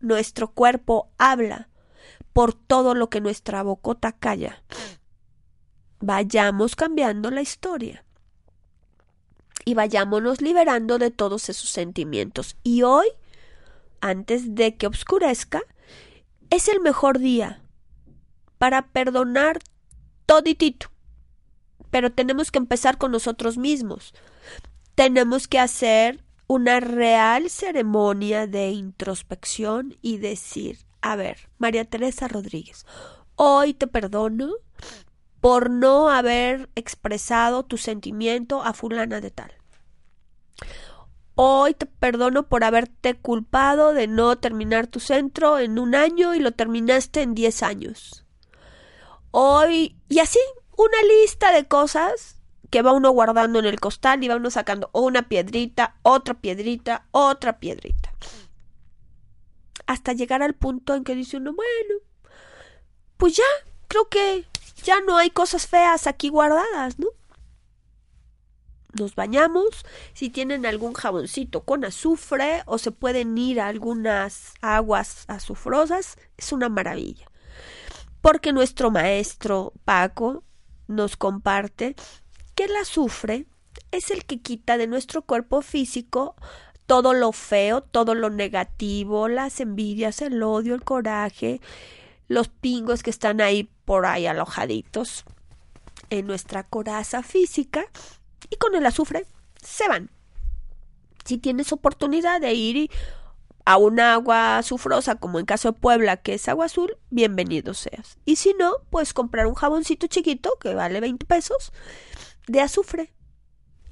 nuestro 0.00 0.48
cuerpo 0.48 1.08
habla 1.16 1.68
por 2.34 2.52
todo 2.52 2.94
lo 2.94 3.08
que 3.08 3.22
nuestra 3.22 3.62
bocota 3.62 4.12
calla. 4.12 4.62
Vayamos 6.02 6.74
cambiando 6.74 7.30
la 7.30 7.42
historia 7.42 8.04
y 9.64 9.74
vayámonos 9.74 10.40
liberando 10.40 10.98
de 10.98 11.12
todos 11.12 11.48
esos 11.48 11.70
sentimientos. 11.70 12.56
Y 12.64 12.82
hoy, 12.82 13.06
antes 14.00 14.56
de 14.56 14.76
que 14.76 14.88
oscurezca, 14.88 15.62
es 16.50 16.66
el 16.66 16.80
mejor 16.80 17.20
día 17.20 17.62
para 18.58 18.88
perdonar 18.88 19.60
toditito. 20.26 20.88
Pero 21.90 22.10
tenemos 22.10 22.50
que 22.50 22.58
empezar 22.58 22.98
con 22.98 23.12
nosotros 23.12 23.56
mismos. 23.56 24.12
tenemos 24.96 25.48
que 25.48 25.58
hacer 25.58 26.22
una 26.48 26.80
real 26.80 27.48
ceremonia 27.48 28.46
de 28.46 28.70
introspección 28.70 29.96
y 30.02 30.18
decir, 30.18 30.78
a 31.00 31.16
ver, 31.16 31.48
María 31.58 31.84
Teresa 31.84 32.28
Rodríguez, 32.28 32.84
hoy 33.36 33.72
te 33.72 33.86
perdono 33.86 34.52
por 35.42 35.70
no 35.70 36.08
haber 36.08 36.70
expresado 36.76 37.64
tu 37.64 37.76
sentimiento 37.76 38.62
a 38.62 38.72
fulana 38.72 39.20
de 39.20 39.32
tal. 39.32 39.52
Hoy 41.34 41.74
te 41.74 41.86
perdono 41.86 42.48
por 42.48 42.62
haberte 42.62 43.14
culpado 43.14 43.92
de 43.92 44.06
no 44.06 44.38
terminar 44.38 44.86
tu 44.86 45.00
centro 45.00 45.58
en 45.58 45.80
un 45.80 45.96
año 45.96 46.36
y 46.36 46.38
lo 46.38 46.52
terminaste 46.52 47.22
en 47.22 47.34
diez 47.34 47.64
años. 47.64 48.24
Hoy, 49.32 49.96
y 50.08 50.20
así, 50.20 50.38
una 50.76 51.02
lista 51.02 51.52
de 51.52 51.66
cosas 51.66 52.40
que 52.70 52.82
va 52.82 52.92
uno 52.92 53.10
guardando 53.10 53.58
en 53.58 53.64
el 53.64 53.80
costal 53.80 54.22
y 54.22 54.28
va 54.28 54.36
uno 54.36 54.48
sacando 54.48 54.90
una 54.92 55.28
piedrita, 55.28 55.96
otra 56.02 56.34
piedrita, 56.34 57.08
otra 57.10 57.58
piedrita. 57.58 58.14
Hasta 59.88 60.12
llegar 60.12 60.40
al 60.44 60.54
punto 60.54 60.94
en 60.94 61.02
que 61.02 61.16
dice 61.16 61.38
uno, 61.38 61.52
bueno, 61.52 62.00
pues 63.16 63.34
ya, 63.34 63.42
creo 63.88 64.08
que 64.08 64.51
ya 64.84 65.00
no 65.00 65.16
hay 65.16 65.30
cosas 65.30 65.66
feas 65.66 66.06
aquí 66.06 66.28
guardadas, 66.28 66.98
¿no? 66.98 67.08
nos 68.94 69.14
bañamos, 69.14 69.84
si 70.12 70.30
tienen 70.30 70.66
algún 70.66 70.92
jaboncito 70.92 71.62
con 71.62 71.84
azufre 71.84 72.62
o 72.66 72.78
se 72.78 72.90
pueden 72.90 73.36
ir 73.38 73.60
a 73.60 73.68
algunas 73.68 74.54
aguas 74.60 75.24
azufrosas, 75.28 76.16
es 76.36 76.52
una 76.52 76.68
maravilla. 76.68 77.26
Porque 78.20 78.52
nuestro 78.52 78.90
maestro 78.90 79.72
Paco 79.84 80.44
nos 80.86 81.16
comparte 81.16 81.96
que 82.54 82.64
el 82.64 82.76
azufre 82.76 83.46
es 83.90 84.10
el 84.10 84.24
que 84.24 84.40
quita 84.40 84.76
de 84.76 84.86
nuestro 84.86 85.22
cuerpo 85.22 85.62
físico 85.62 86.36
todo 86.86 87.14
lo 87.14 87.32
feo, 87.32 87.80
todo 87.80 88.14
lo 88.14 88.28
negativo, 88.28 89.28
las 89.28 89.60
envidias, 89.60 90.20
el 90.20 90.42
odio, 90.42 90.74
el 90.74 90.84
coraje, 90.84 91.60
los 92.32 92.48
pingos 92.48 93.02
que 93.02 93.10
están 93.10 93.40
ahí 93.40 93.70
por 93.84 94.06
ahí 94.06 94.26
alojaditos 94.26 95.24
en 96.10 96.26
nuestra 96.26 96.64
coraza 96.64 97.22
física 97.22 97.84
y 98.48 98.56
con 98.56 98.74
el 98.74 98.86
azufre 98.86 99.26
se 99.62 99.86
van. 99.88 100.10
Si 101.24 101.38
tienes 101.38 101.72
oportunidad 101.72 102.40
de 102.40 102.54
ir 102.54 102.90
a 103.64 103.76
un 103.76 104.00
agua 104.00 104.58
azufrosa, 104.58 105.16
como 105.16 105.38
en 105.38 105.46
caso 105.46 105.72
de 105.72 105.78
Puebla, 105.78 106.16
que 106.16 106.34
es 106.34 106.48
agua 106.48 106.66
azul, 106.66 106.96
bienvenido 107.10 107.74
seas. 107.74 108.18
Y 108.24 108.36
si 108.36 108.54
no, 108.54 108.72
puedes 108.90 109.12
comprar 109.12 109.46
un 109.46 109.54
jaboncito 109.54 110.06
chiquito 110.06 110.58
que 110.58 110.74
vale 110.74 111.00
20 111.00 111.26
pesos 111.26 111.72
de 112.48 112.60
azufre 112.60 113.12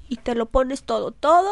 y 0.09 0.17
te 0.17 0.35
lo 0.35 0.49
pones 0.49 0.83
todo, 0.83 1.11
todo. 1.11 1.51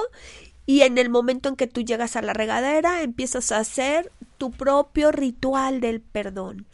Y 0.65 0.81
en 0.81 0.97
el 0.97 1.09
momento 1.09 1.49
en 1.49 1.55
que 1.55 1.67
tú 1.67 1.81
llegas 1.81 2.15
a 2.15 2.21
la 2.21 2.33
regadera, 2.33 3.03
empiezas 3.03 3.51
a 3.51 3.59
hacer 3.59 4.11
tu 4.39 4.49
propio 4.49 5.11
ritual 5.11 5.81
del 5.81 6.01
perdón. 6.01 6.65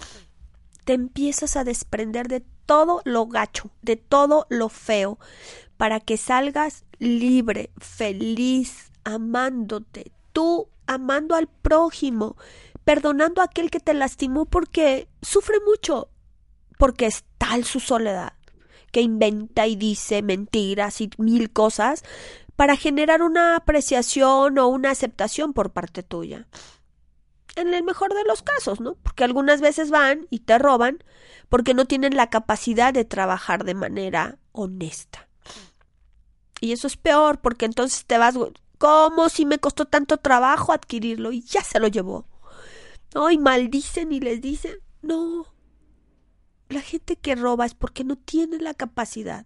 Te 0.86 0.94
empiezas 0.94 1.58
a 1.58 1.66
desprender 1.66 2.30
de 2.30 2.44
todo 2.66 3.02
lo 3.04 3.26
gacho, 3.28 3.72
de 3.82 3.98
todo 3.98 4.48
lo 4.50 4.70
feo, 4.70 5.20
para 5.76 6.00
que 6.00 6.16
salgas 6.16 6.86
libre, 7.00 7.72
feliz, 7.78 8.92
amándote, 9.04 10.12
tú 10.32 10.70
amando 10.88 11.36
al 11.36 11.48
prójimo, 11.48 12.38
perdonando 12.84 13.42
a 13.42 13.46
aquel 13.46 13.70
que 13.70 13.80
te 13.80 13.94
lastimó 13.94 14.46
porque 14.46 15.10
sufre 15.22 15.58
mucho, 15.66 16.10
porque 16.78 17.08
es 17.08 17.26
tal 17.38 17.66
su 17.66 17.80
soledad, 17.80 18.34
que 18.92 19.02
inventa 19.02 19.68
y 19.68 19.76
dice 19.76 20.22
mentiras 20.22 21.02
y 21.02 21.10
mil 21.18 21.52
cosas 21.52 22.04
para 22.56 22.78
generar 22.78 23.22
una 23.22 23.56
apreciación 23.58 24.58
o 24.60 24.68
una 24.68 24.92
aceptación 24.92 25.54
por 25.54 25.72
parte 25.72 26.04
tuya. 26.04 26.48
En 27.56 27.74
el 27.74 27.84
mejor 27.84 28.14
de 28.14 28.24
los 28.26 28.44
casos, 28.44 28.82
¿no? 28.82 28.96
Porque 28.96 29.24
algunas 29.24 29.62
veces 29.62 29.90
van 29.90 30.28
y 30.30 30.40
te 30.40 30.58
roban 30.58 31.04
porque 31.50 31.74
no 31.74 31.86
tienen 31.86 32.16
la 32.16 32.30
capacidad 32.30 32.94
de 32.94 33.06
trabajar 33.06 33.64
de 33.64 33.76
manera 33.76 34.38
honesta. 34.52 35.28
Y 36.60 36.72
eso 36.72 36.88
es 36.88 36.98
peor 36.98 37.40
porque 37.40 37.66
entonces 37.66 38.06
te 38.06 38.18
vas, 38.18 38.36
¿cómo 38.78 39.30
si 39.30 39.46
me 39.46 39.60
costó 39.60 39.86
tanto 39.86 40.18
trabajo 40.18 40.74
adquirirlo 40.74 41.32
y 41.32 41.42
ya 41.42 41.62
se 41.62 41.80
lo 41.80 41.88
llevó? 41.88 42.28
No, 43.14 43.32
y 43.32 43.38
maldicen 43.38 44.12
y 44.12 44.20
les 44.20 44.42
dicen, 44.42 44.76
no, 45.02 45.46
la 46.70 46.82
gente 46.82 47.16
que 47.16 47.36
roba 47.36 47.66
es 47.66 47.74
porque 47.74 48.04
no 48.04 48.18
tiene 48.18 48.58
la 48.58 48.74
capacidad 48.74 49.46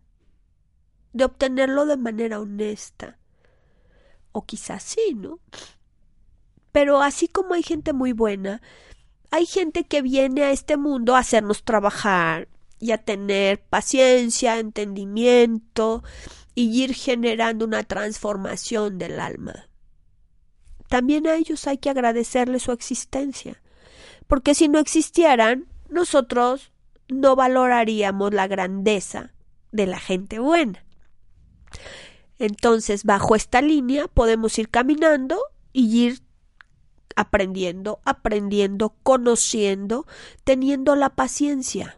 de 1.13 1.25
obtenerlo 1.25 1.85
de 1.85 1.97
manera 1.97 2.39
honesta. 2.39 3.17
O 4.31 4.45
quizás 4.45 4.83
sí, 4.83 5.15
¿no? 5.15 5.39
Pero 6.71 7.01
así 7.01 7.27
como 7.27 7.53
hay 7.53 7.63
gente 7.63 7.93
muy 7.93 8.11
buena, 8.11 8.61
hay 9.31 9.45
gente 9.45 9.85
que 9.85 10.01
viene 10.01 10.43
a 10.43 10.51
este 10.51 10.77
mundo 10.77 11.15
a 11.15 11.19
hacernos 11.19 11.63
trabajar 11.63 12.47
y 12.79 12.91
a 12.91 12.97
tener 12.97 13.61
paciencia, 13.61 14.59
entendimiento, 14.59 16.03
y 16.55 16.83
ir 16.83 16.93
generando 16.93 17.65
una 17.65 17.83
transformación 17.83 18.97
del 18.97 19.19
alma. 19.19 19.69
También 20.89 21.27
a 21.27 21.35
ellos 21.35 21.67
hay 21.67 21.77
que 21.77 21.89
agradecerles 21.89 22.63
su 22.63 22.71
existencia, 22.71 23.61
porque 24.27 24.55
si 24.55 24.67
no 24.67 24.79
existieran, 24.79 25.67
nosotros 25.89 26.71
no 27.07 27.35
valoraríamos 27.35 28.33
la 28.33 28.47
grandeza 28.47 29.33
de 29.71 29.85
la 29.85 29.99
gente 29.99 30.39
buena. 30.39 30.83
Entonces, 32.39 33.03
bajo 33.03 33.35
esta 33.35 33.61
línea 33.61 34.07
podemos 34.07 34.57
ir 34.57 34.69
caminando 34.69 35.39
y 35.71 36.05
ir 36.05 36.21
aprendiendo, 37.19 37.99
aprendiendo, 38.05 38.95
conociendo, 39.03 40.07
teniendo 40.45 40.95
la 40.95 41.09
paciencia 41.09 41.97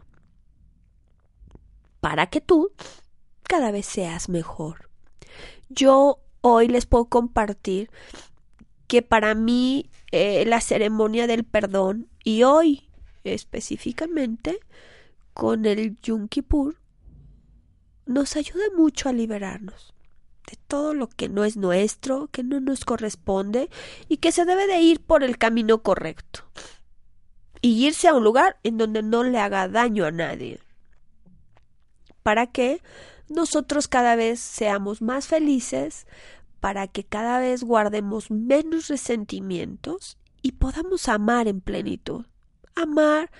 para 2.00 2.26
que 2.26 2.40
tú 2.40 2.72
cada 3.44 3.70
vez 3.70 3.86
seas 3.86 4.28
mejor. 4.28 4.90
Yo 5.68 6.18
hoy 6.40 6.66
les 6.66 6.86
puedo 6.86 7.04
compartir 7.04 7.88
que 8.88 9.02
para 9.02 9.36
mí 9.36 9.90
eh, 10.10 10.44
la 10.44 10.60
ceremonia 10.60 11.28
del 11.28 11.44
perdón 11.44 12.08
y 12.24 12.42
hoy 12.42 12.90
específicamente 13.22 14.58
con 15.34 15.66
el 15.66 15.96
Yom 16.00 16.26
Kippur 16.26 16.80
nos 18.06 18.34
ayuda 18.34 18.64
mucho 18.76 19.08
a 19.08 19.12
liberarnos 19.12 19.94
todo 20.56 20.94
lo 20.94 21.08
que 21.08 21.28
no 21.28 21.44
es 21.44 21.56
nuestro, 21.56 22.28
que 22.28 22.42
no 22.42 22.60
nos 22.60 22.84
corresponde 22.84 23.70
y 24.08 24.18
que 24.18 24.32
se 24.32 24.44
debe 24.44 24.66
de 24.66 24.80
ir 24.80 25.00
por 25.00 25.24
el 25.24 25.38
camino 25.38 25.82
correcto 25.82 26.44
y 27.60 27.86
irse 27.86 28.08
a 28.08 28.14
un 28.14 28.24
lugar 28.24 28.58
en 28.62 28.78
donde 28.78 29.02
no 29.02 29.22
le 29.22 29.38
haga 29.38 29.68
daño 29.68 30.04
a 30.04 30.10
nadie. 30.10 30.60
¿Para 32.22 32.46
qué? 32.46 32.80
nosotros 33.32 33.88
cada 33.88 34.14
vez 34.14 34.40
seamos 34.40 35.02
más 35.02 35.26
felices, 35.26 36.06
para 36.60 36.86
que 36.86 37.02
cada 37.02 37.40
vez 37.40 37.64
guardemos 37.64 38.30
menos 38.30 38.88
resentimientos 38.88 40.18
y 40.42 40.52
podamos 40.52 41.08
amar 41.08 41.48
en 41.48 41.60
plenitud. 41.60 42.26
Amar 42.74 43.30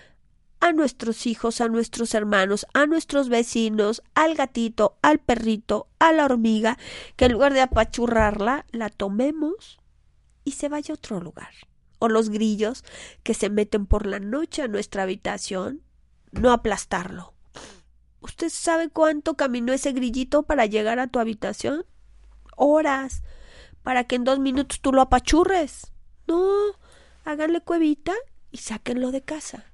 a 0.62 0.72
nuestros 0.72 1.27
hijos, 1.27 1.61
a 1.61 1.68
nuestros 1.68 2.14
hermanos, 2.14 2.66
a 2.72 2.87
nuestros 2.87 3.29
vecinos, 3.29 4.03
al 4.14 4.37
gatito, 4.37 4.96
al 5.03 5.18
perrito, 5.18 5.88
a 5.98 6.12
la 6.12 6.25
hormiga, 6.25 6.79
que 7.16 7.25
en 7.25 7.33
lugar 7.33 7.53
de 7.53 7.61
apachurrarla, 7.61 8.64
la 8.70 8.88
tomemos 8.88 9.81
y 10.44 10.53
se 10.53 10.68
vaya 10.68 10.92
a 10.92 10.94
otro 10.94 11.20
lugar. 11.20 11.51
O 11.98 12.09
los 12.09 12.31
grillos 12.31 12.85
que 13.25 13.35
se 13.35 13.51
meten 13.51 13.87
por 13.87 14.07
la 14.07 14.20
noche 14.20 14.62
a 14.62 14.68
nuestra 14.68 15.03
habitación, 15.03 15.83
no 16.31 16.53
aplastarlo, 16.53 17.35
¿Usted 18.22 18.51
sabe 18.51 18.88
cuánto 18.88 19.35
caminó 19.35 19.72
ese 19.72 19.90
grillito 19.90 20.44
para 20.44 20.66
llegar 20.66 21.01
a 21.01 21.09
tu 21.09 21.18
habitación? 21.18 21.85
Horas. 22.57 23.25
Para 23.83 24.05
que 24.05 24.14
en 24.14 24.22
dos 24.22 24.38
minutos 24.38 24.81
tú 24.81 24.92
lo 24.92 25.03
apachurres. 25.03 25.92
No, 26.29 26.46
háganle 27.25 27.62
cuevita 27.62 28.14
y 28.53 28.59
sáquenlo 28.59 29.11
de 29.11 29.22
casa. 29.22 29.72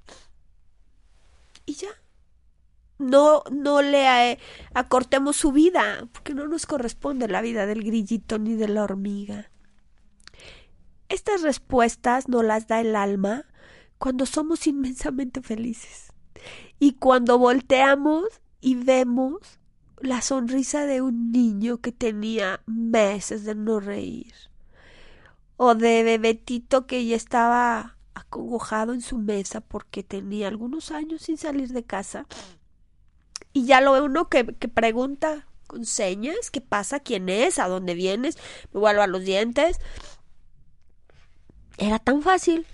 Y 1.69 1.75
ya. 1.75 1.91
No, 2.99 3.43
no 3.53 3.83
le 3.83 4.33
eh, 4.33 4.39
acortemos 4.73 5.37
su 5.37 5.53
vida, 5.53 6.09
porque 6.13 6.33
no 6.33 6.49
nos 6.49 6.65
corresponde 6.65 7.29
la 7.29 7.43
vida 7.43 7.67
del 7.67 7.85
grillito 7.85 8.39
ni 8.39 8.55
de 8.55 8.69
la 8.69 8.85
hormiga. 8.85 9.51
Estas 11.11 11.43
respuestas 11.43 12.27
no 12.27 12.43
las 12.43 12.69
da 12.69 12.81
el 12.81 12.97
alma 12.97 13.45
cuando 13.99 14.25
somos 14.25 14.67
inmensamente 14.67 15.43
felices. 15.43 16.15
Y 16.79 16.93
cuando 16.93 17.39
volteamos 17.39 18.25
y 18.63 18.77
vemos 18.77 19.61
la 20.01 20.23
sonrisa 20.23 20.87
de 20.87 21.03
un 21.03 21.33
niño 21.33 21.83
que 21.83 21.93
tenía 21.93 22.63
meses 22.65 23.45
de 23.45 23.55
no 23.55 23.79
reír, 23.79 24.33
o 25.59 25.75
de 25.75 26.03
bebetito 26.03 26.87
que 26.87 27.05
ya 27.05 27.17
estaba 27.17 27.98
acongojado 28.15 28.93
en 28.93 29.01
su 29.01 29.19
mesa 29.19 29.61
porque 29.61 30.03
tenía 30.03 30.49
algunos 30.49 30.91
años 30.91 31.23
sin 31.23 31.39
salir 31.39 31.69
de 31.69 31.85
casa, 31.85 32.27
y 33.53 33.67
ya 33.67 33.81
lo 33.81 33.93
ve 33.93 34.03
uno 34.03 34.29
que, 34.29 34.45
pregunta 34.45 35.47
con 35.67 35.85
señas, 35.85 36.51
qué 36.51 36.61
pasa, 36.61 37.01
quién 37.01 37.29
es, 37.29 37.59
a 37.59 37.69
dónde 37.69 37.95
vienes, 37.95 38.39
me 38.73 38.81
vuelvo 38.81 39.03
a 39.03 39.07
los 39.07 39.25
dientes. 39.25 39.81
Era 41.77 41.99
tan 41.99 42.23
fácil 42.23 42.67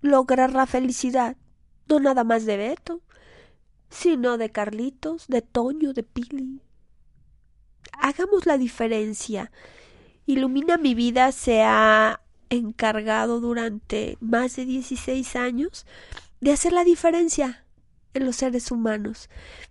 lograr 0.00 0.52
la 0.52 0.66
felicidad, 0.66 1.36
no 1.88 2.00
nada 2.00 2.24
más 2.24 2.46
de 2.46 2.56
Beto, 2.56 3.02
sino 3.90 4.38
de 4.38 4.50
Carlitos, 4.50 5.26
de 5.28 5.42
Toño, 5.42 5.92
de 5.92 6.02
Pili. 6.02 6.60
Hagamos 7.92 8.46
la 8.46 8.58
diferencia. 8.58 9.52
Ilumina 10.26 10.76
mi 10.76 10.94
vida 10.94 11.30
se 11.32 11.62
ha 11.62 12.20
encargado 12.50 13.40
durante 13.40 14.18
más 14.20 14.56
de 14.56 14.64
16 14.64 15.36
años 15.36 15.86
de 16.40 16.52
hacer 16.52 16.72
la 16.72 16.84
diferencia 16.84 17.64
en 18.14 18.24
los 18.24 18.36
seres 18.36 18.70
humanos, 18.70 19.28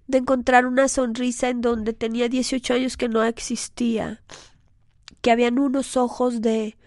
de 0.08 0.20
encontrar 0.20 0.66
una 0.66 0.88
sonrisa 0.88 1.50
en 1.50 1.62
donde 1.62 1.94
tenía 1.94 2.30
18 2.30 2.76
años 2.76 2.98
que 2.98 3.10
no 3.10 3.24
existía, 3.24 4.22
que 5.22 5.32
habían 5.32 5.58
unos 5.58 5.98
ojos 5.98 6.42
de 6.42 6.78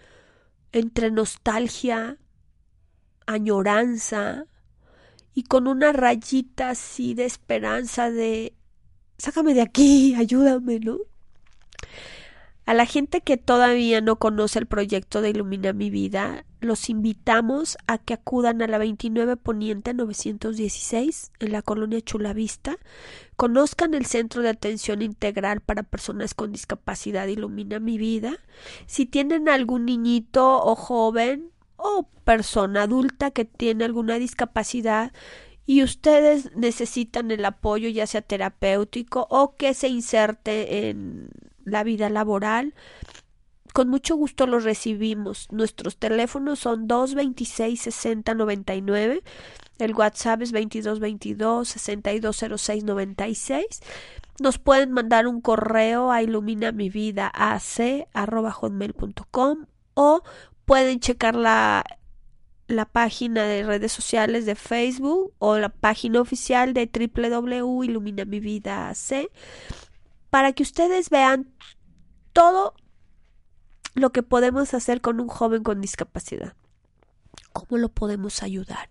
entre 0.71 1.11
nostalgia, 1.11 2.17
añoranza 3.25 4.45
y 5.33 5.43
con 5.43 5.67
una 5.67 5.91
rayita 5.91 6.69
así 6.69 7.13
de 7.13 7.25
esperanza 7.25 8.09
de 8.09 8.53
sácame 9.17 9.53
de 9.53 9.61
aquí, 9.61 10.15
ayúdame, 10.15 10.79
¿no? 10.79 10.97
A 12.69 12.75
la 12.75 12.85
gente 12.85 13.21
que 13.21 13.35
todavía 13.35 13.99
no 13.99 14.17
conoce 14.17 14.59
el 14.59 14.67
proyecto 14.67 15.21
de 15.21 15.31
Ilumina 15.31 15.73
mi 15.73 15.89
vida, 15.89 16.45
los 16.61 16.91
invitamos 16.91 17.79
a 17.87 17.97
que 17.97 18.13
acudan 18.13 18.61
a 18.61 18.67
la 18.67 18.77
29 18.77 19.37
Poniente 19.37 19.95
916 19.95 21.31
en 21.39 21.51
la 21.51 21.63
colonia 21.63 21.99
Chulavista, 21.99 22.77
conozcan 23.37 23.95
el 23.95 24.05
Centro 24.05 24.43
de 24.43 24.49
Atención 24.49 25.01
Integral 25.01 25.61
para 25.61 25.81
Personas 25.81 26.35
con 26.35 26.51
Discapacidad 26.51 27.25
Ilumina 27.25 27.79
mi 27.79 27.97
vida. 27.97 28.37
Si 28.85 29.07
tienen 29.07 29.49
algún 29.49 29.85
niñito 29.85 30.63
o 30.63 30.75
joven 30.75 31.49
o 31.75 32.07
persona 32.23 32.83
adulta 32.83 33.31
que 33.31 33.45
tiene 33.45 33.83
alguna 33.83 34.19
discapacidad, 34.19 35.11
y 35.65 35.81
ustedes 35.81 36.55
necesitan 36.55 37.31
el 37.31 37.45
apoyo 37.45 37.89
ya 37.89 38.05
sea 38.05 38.21
terapéutico 38.21 39.25
o 39.31 39.55
que 39.55 39.73
se 39.73 39.87
inserte 39.87 40.89
en 40.89 41.29
la 41.69 41.83
vida 41.83 42.09
laboral, 42.09 42.73
con 43.73 43.89
mucho 43.89 44.15
gusto 44.15 44.47
los 44.47 44.63
recibimos. 44.63 45.47
Nuestros 45.51 45.97
teléfonos 45.97 46.59
son 46.59 46.87
226 46.87 47.81
6099. 47.81 49.21
El 49.77 49.95
WhatsApp 49.95 50.41
es 50.41 50.51
2222 50.51 51.69
620696. 51.69 53.81
Nos 54.39 54.57
pueden 54.57 54.91
mandar 54.91 55.27
un 55.27 55.41
correo 55.41 56.11
a 56.11 56.23
ilumina 56.23 56.71
mi 56.71 56.89
vida 56.89 57.31
hotmail.com 58.51 59.65
o 59.93 60.23
pueden 60.65 60.99
checar 60.99 61.35
la, 61.35 61.85
la 62.67 62.85
página 62.85 63.43
de 63.43 63.61
redes 63.63 63.91
sociales 63.91 64.45
de 64.45 64.55
Facebook 64.55 65.33
o 65.39 65.57
la 65.57 65.69
página 65.69 66.21
oficial 66.21 66.73
de 66.73 66.87
www.iluminamividac 66.87 68.95
para 70.29 70.53
que 70.53 70.63
ustedes 70.63 71.09
vean 71.09 71.51
todo 72.33 72.73
lo 73.95 74.11
que 74.11 74.23
podemos 74.23 74.73
hacer 74.73 75.01
con 75.01 75.19
un 75.19 75.27
joven 75.27 75.63
con 75.63 75.81
discapacidad. 75.81 76.55
¿Cómo 77.53 77.77
lo 77.77 77.89
podemos 77.89 78.43
ayudar? 78.43 78.89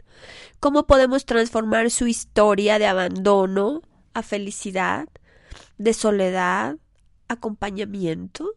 ¿Cómo 0.61 0.87
podemos 0.87 1.25
transformar 1.25 1.91
su 1.91 2.07
historia 2.07 2.79
de 2.79 2.87
abandono 2.87 3.83
a 4.15 4.23
felicidad, 4.23 5.09
de 5.79 5.95
soledad, 5.95 6.77
acompañamiento, 7.29 8.51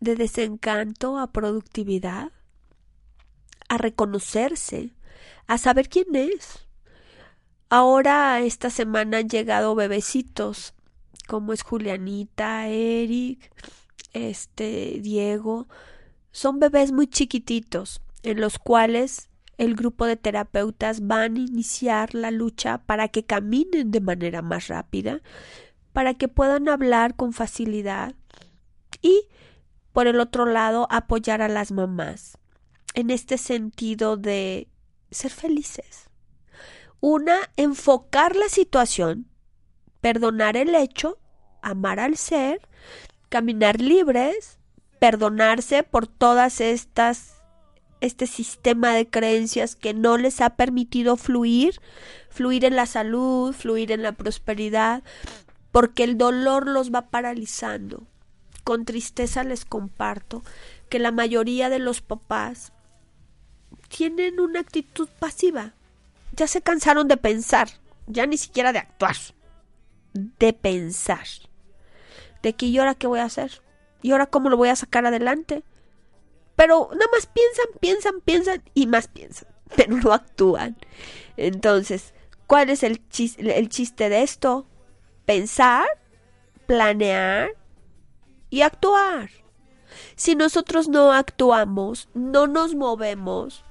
de 0.00 0.16
desencanto 0.16 1.18
a 1.18 1.30
productividad, 1.30 2.32
a 3.68 3.78
reconocerse, 3.78 4.94
a 5.46 5.58
saber 5.58 5.88
quién 5.88 6.14
es? 6.16 6.66
Ahora 7.68 8.40
esta 8.40 8.68
semana 8.68 9.18
han 9.18 9.28
llegado 9.28 9.76
bebecitos 9.76 10.74
como 11.26 11.52
es 11.52 11.62
Julianita, 11.62 12.68
Eric, 12.68 13.52
este 14.12 14.98
Diego, 15.00 15.68
son 16.32 16.58
bebés 16.58 16.92
muy 16.92 17.06
chiquititos 17.06 18.02
en 18.22 18.40
los 18.40 18.58
cuales 18.58 19.30
el 19.58 19.74
grupo 19.74 20.06
de 20.06 20.16
terapeutas 20.16 21.06
van 21.06 21.36
a 21.36 21.40
iniciar 21.40 22.14
la 22.14 22.30
lucha 22.30 22.78
para 22.78 23.08
que 23.08 23.24
caminen 23.24 23.90
de 23.90 24.00
manera 24.00 24.42
más 24.42 24.68
rápida, 24.68 25.20
para 25.92 26.14
que 26.14 26.28
puedan 26.28 26.68
hablar 26.68 27.14
con 27.14 27.32
facilidad 27.32 28.14
y, 29.02 29.28
por 29.92 30.06
el 30.06 30.20
otro 30.20 30.46
lado, 30.46 30.86
apoyar 30.90 31.42
a 31.42 31.48
las 31.48 31.72
mamás 31.72 32.38
en 32.94 33.10
este 33.10 33.38
sentido 33.38 34.16
de 34.16 34.68
ser 35.10 35.30
felices. 35.30 36.08
Una, 37.00 37.36
enfocar 37.56 38.36
la 38.36 38.48
situación 38.48 39.29
perdonar 40.00 40.56
el 40.56 40.74
hecho, 40.74 41.18
amar 41.62 42.00
al 42.00 42.16
ser, 42.16 42.60
caminar 43.28 43.80
libres, 43.80 44.58
perdonarse 44.98 45.82
por 45.82 46.06
todas 46.06 46.60
estas 46.60 47.36
este 48.00 48.26
sistema 48.26 48.94
de 48.94 49.06
creencias 49.06 49.76
que 49.76 49.92
no 49.92 50.16
les 50.16 50.40
ha 50.40 50.50
permitido 50.56 51.16
fluir, 51.16 51.82
fluir 52.30 52.64
en 52.64 52.74
la 52.74 52.86
salud, 52.86 53.52
fluir 53.54 53.92
en 53.92 54.02
la 54.02 54.12
prosperidad, 54.12 55.02
porque 55.70 56.04
el 56.04 56.16
dolor 56.16 56.66
los 56.66 56.92
va 56.92 57.10
paralizando. 57.10 58.06
Con 58.64 58.86
tristeza 58.86 59.44
les 59.44 59.66
comparto 59.66 60.42
que 60.88 60.98
la 60.98 61.10
mayoría 61.12 61.68
de 61.68 61.78
los 61.78 62.00
papás 62.00 62.72
tienen 63.88 64.40
una 64.40 64.60
actitud 64.60 65.08
pasiva. 65.18 65.74
Ya 66.32 66.46
se 66.46 66.62
cansaron 66.62 67.06
de 67.06 67.18
pensar, 67.18 67.68
ya 68.06 68.24
ni 68.24 68.38
siquiera 68.38 68.72
de 68.72 68.78
actuar 68.78 69.16
de 70.14 70.52
pensar. 70.52 71.26
De 72.42 72.54
que, 72.54 72.66
¿y 72.66 72.78
ahora 72.78 72.94
qué 72.94 73.06
voy 73.06 73.20
a 73.20 73.24
hacer? 73.24 73.62
¿Y 74.02 74.12
ahora 74.12 74.26
cómo 74.26 74.48
lo 74.48 74.56
voy 74.56 74.68
a 74.68 74.76
sacar 74.76 75.06
adelante? 75.06 75.62
Pero 76.56 76.88
nada 76.92 77.06
más 77.12 77.26
piensan, 77.26 77.66
piensan, 77.80 78.20
piensan 78.20 78.62
y 78.74 78.86
más 78.86 79.08
piensan, 79.08 79.48
pero 79.76 79.96
no 79.96 80.12
actúan. 80.12 80.76
Entonces, 81.36 82.14
¿cuál 82.46 82.70
es 82.70 82.82
el 82.82 83.02
el 83.38 83.68
chiste 83.68 84.08
de 84.08 84.22
esto? 84.22 84.66
Pensar, 85.26 85.86
planear 86.66 87.50
y 88.48 88.62
actuar. 88.62 89.30
Si 90.16 90.34
nosotros 90.34 90.88
no 90.88 91.12
actuamos, 91.12 92.08
no 92.14 92.46
nos 92.46 92.74
movemos, 92.74 93.64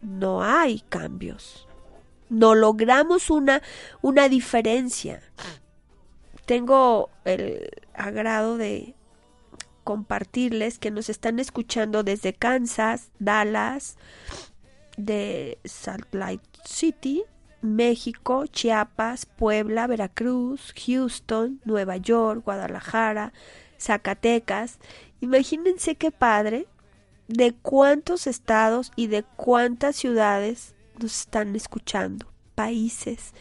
no 0.00 0.42
hay 0.42 0.80
cambios 0.80 1.66
no 2.34 2.54
logramos 2.54 3.30
una, 3.30 3.62
una 4.02 4.28
diferencia. 4.28 5.20
Tengo 6.46 7.10
el 7.24 7.70
agrado 7.94 8.56
de 8.58 8.94
compartirles 9.84 10.78
que 10.78 10.90
nos 10.90 11.08
están 11.08 11.38
escuchando 11.38 12.02
desde 12.02 12.32
Kansas, 12.32 13.10
Dallas, 13.18 13.96
de 14.96 15.58
Salt 15.64 16.12
Lake 16.14 16.42
City, 16.64 17.24
México, 17.60 18.46
Chiapas, 18.46 19.26
Puebla, 19.26 19.86
Veracruz, 19.86 20.74
Houston, 20.86 21.60
Nueva 21.64 21.96
York, 21.96 22.44
Guadalajara, 22.44 23.32
Zacatecas. 23.80 24.78
Imagínense 25.20 25.94
qué 25.96 26.10
padre 26.10 26.66
de 27.28 27.54
cuántos 27.54 28.26
estados 28.26 28.92
y 28.96 29.06
de 29.06 29.22
cuántas 29.22 29.96
ciudades 29.96 30.73
nos 31.00 31.20
están 31.20 31.54
escuchando, 31.56 32.26
países. 32.54 33.32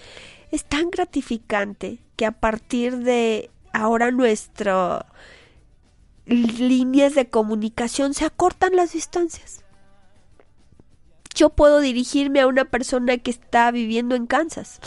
Es 0.51 0.65
tan 0.65 0.89
gratificante 0.89 1.99
que 2.15 2.25
a 2.25 2.31
partir 2.31 2.97
de 2.97 3.49
ahora 3.73 4.11
nuestras 4.11 5.03
líneas 6.25 7.15
de 7.15 7.29
comunicación 7.29 8.13
se 8.13 8.25
acortan 8.25 8.75
las 8.75 8.93
distancias. 8.93 9.63
Yo 11.35 11.49
puedo 11.49 11.79
dirigirme 11.79 12.39
a 12.41 12.47
una 12.47 12.65
persona 12.65 13.17
que 13.17 13.31
está 13.31 13.71
viviendo 13.71 14.15
en 14.15 14.27
Kansas. 14.27 14.79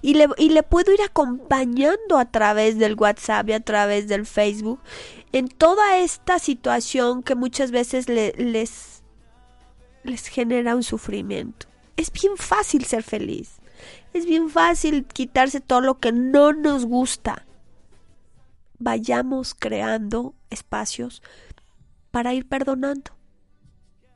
Y 0.00 0.14
le, 0.14 0.28
le, 0.38 0.62
puedo 0.62 0.92
ir 0.92 1.02
acompañando 1.02 2.18
a 2.18 2.30
través 2.30 2.78
del 2.78 2.94
WhatsApp 2.94 3.48
y 3.48 3.52
a 3.52 3.60
través 3.60 4.08
del 4.08 4.24
Facebook 4.24 4.80
en 5.32 5.48
toda 5.48 5.98
esta 5.98 6.38
situación 6.38 7.22
que 7.22 7.34
muchas 7.34 7.72
veces 7.72 8.08
les 8.08 8.95
les 10.06 10.26
genera 10.28 10.76
un 10.76 10.82
sufrimiento. 10.82 11.66
Es 11.96 12.10
bien 12.12 12.36
fácil 12.36 12.84
ser 12.84 13.02
feliz. 13.02 13.56
Es 14.12 14.26
bien 14.26 14.48
fácil 14.48 15.04
quitarse 15.04 15.60
todo 15.60 15.80
lo 15.80 15.98
que 15.98 16.12
no 16.12 16.52
nos 16.52 16.84
gusta. 16.84 17.44
Vayamos 18.78 19.54
creando 19.54 20.34
espacios 20.50 21.22
para 22.10 22.34
ir 22.34 22.48
perdonando. 22.48 23.12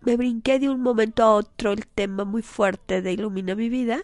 Me 0.03 0.17
brinqué 0.17 0.59
de 0.59 0.71
un 0.71 0.81
momento 0.81 1.23
a 1.23 1.35
otro 1.35 1.73
el 1.73 1.87
tema 1.87 2.25
muy 2.25 2.43
fuerte 2.43 3.03
de 3.03 3.13
Ilumina 3.13 3.55
mi 3.55 3.69
vida 3.69 4.03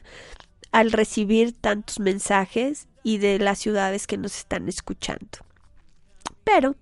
al 0.72 0.92
recibir 0.92 1.52
tantos 1.52 2.00
mensajes 2.00 2.88
y 3.02 3.18
de 3.18 3.38
las 3.38 3.58
ciudades 3.58 4.06
que 4.06 4.18
nos 4.18 4.36
están 4.36 4.68
escuchando. 4.68 5.38
Pero, 6.44 6.76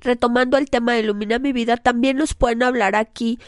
retomando 0.00 0.56
el 0.56 0.70
tema 0.70 0.92
de 0.92 1.00
Ilumina 1.00 1.38
mi 1.38 1.52
vida, 1.52 1.76
también 1.76 2.16
nos 2.16 2.34
pueden 2.34 2.62
hablar 2.62 2.96
aquí 2.96 3.38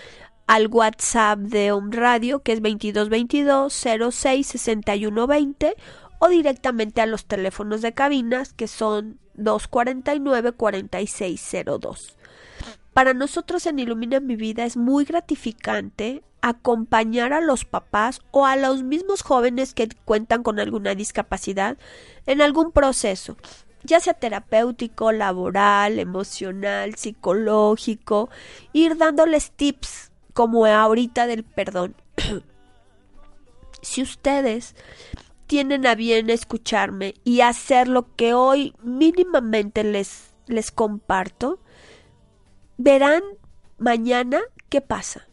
al 0.47 0.69
WhatsApp 0.69 1.39
de 1.41 1.73
Home 1.73 1.95
Radio, 1.95 2.43
que 2.43 2.53
es 2.53 2.63
2222 2.63 3.73
06 3.73 4.47
6120 4.47 5.77
o 6.19 6.29
directamente 6.29 7.01
a 7.01 7.07
los 7.07 7.27
teléfonos 7.27 7.83
de 7.83 7.93
cabinas, 7.93 8.53
que 8.53 8.67
son 8.67 9.19
249 9.35 10.53
4602. 10.53 12.17
Para 12.93 13.15
nosotros 13.15 13.67
en 13.67 13.79
Ilumina 13.79 14.21
mi 14.21 14.37
vida 14.37 14.65
es 14.65 14.77
muy 14.77 15.05
gratificante 15.05 16.25
acompañar 16.41 17.33
a 17.33 17.41
los 17.41 17.65
papás 17.65 18.21
o 18.31 18.47
a 18.47 18.57
los 18.57 18.83
mismos 18.83 19.23
jóvenes 19.23 19.75
que 19.75 19.89
cuentan 20.05 20.43
con 20.43 20.59
alguna 20.59 20.95
discapacidad 20.95 21.77
en 22.27 22.41
algún 22.41 22.73
proceso, 22.73 23.37
ya 23.83 24.01
sea 24.01 24.15
terapéutico, 24.15 25.13
laboral, 25.13 25.99
emocional, 25.99 26.95
psicológico, 26.95 28.31
ir 28.73 28.97
dándoles 28.97 29.51
tips 29.51 30.11
como 30.35 30.67
ahorita 30.67 31.27
del 31.27 31.45
perdón. 31.45 31.95
si 33.83 34.03
ustedes 34.03 34.75
tienen 35.47 35.87
a 35.87 35.95
bien 35.95 36.31
escucharme 36.31 37.15
y 37.25 37.41
hacer 37.41 37.89
lo 37.89 38.15
que 38.15 38.35
hoy 38.35 38.75
mínimamente 38.83 39.83
les, 39.83 40.35
les 40.47 40.71
comparto, 40.71 41.59
verán 42.77 43.23
mañana 43.79 44.41
qué 44.69 44.81
pasa. 44.81 45.27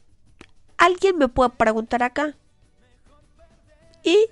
Alguien 0.77 1.17
me 1.17 1.27
puede 1.27 1.51
preguntar 1.51 2.03
acá. 2.03 2.35
Y 4.03 4.29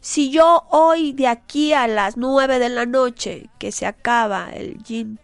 si 0.00 0.30
yo 0.30 0.66
hoy 0.70 1.12
de 1.12 1.28
aquí 1.28 1.72
a 1.72 1.86
las 1.86 2.16
nueve 2.16 2.58
de 2.58 2.68
la 2.68 2.86
noche 2.86 3.48
que 3.58 3.72
se 3.72 3.86
acaba 3.86 4.50
el 4.52 4.82
Jin 4.84 5.18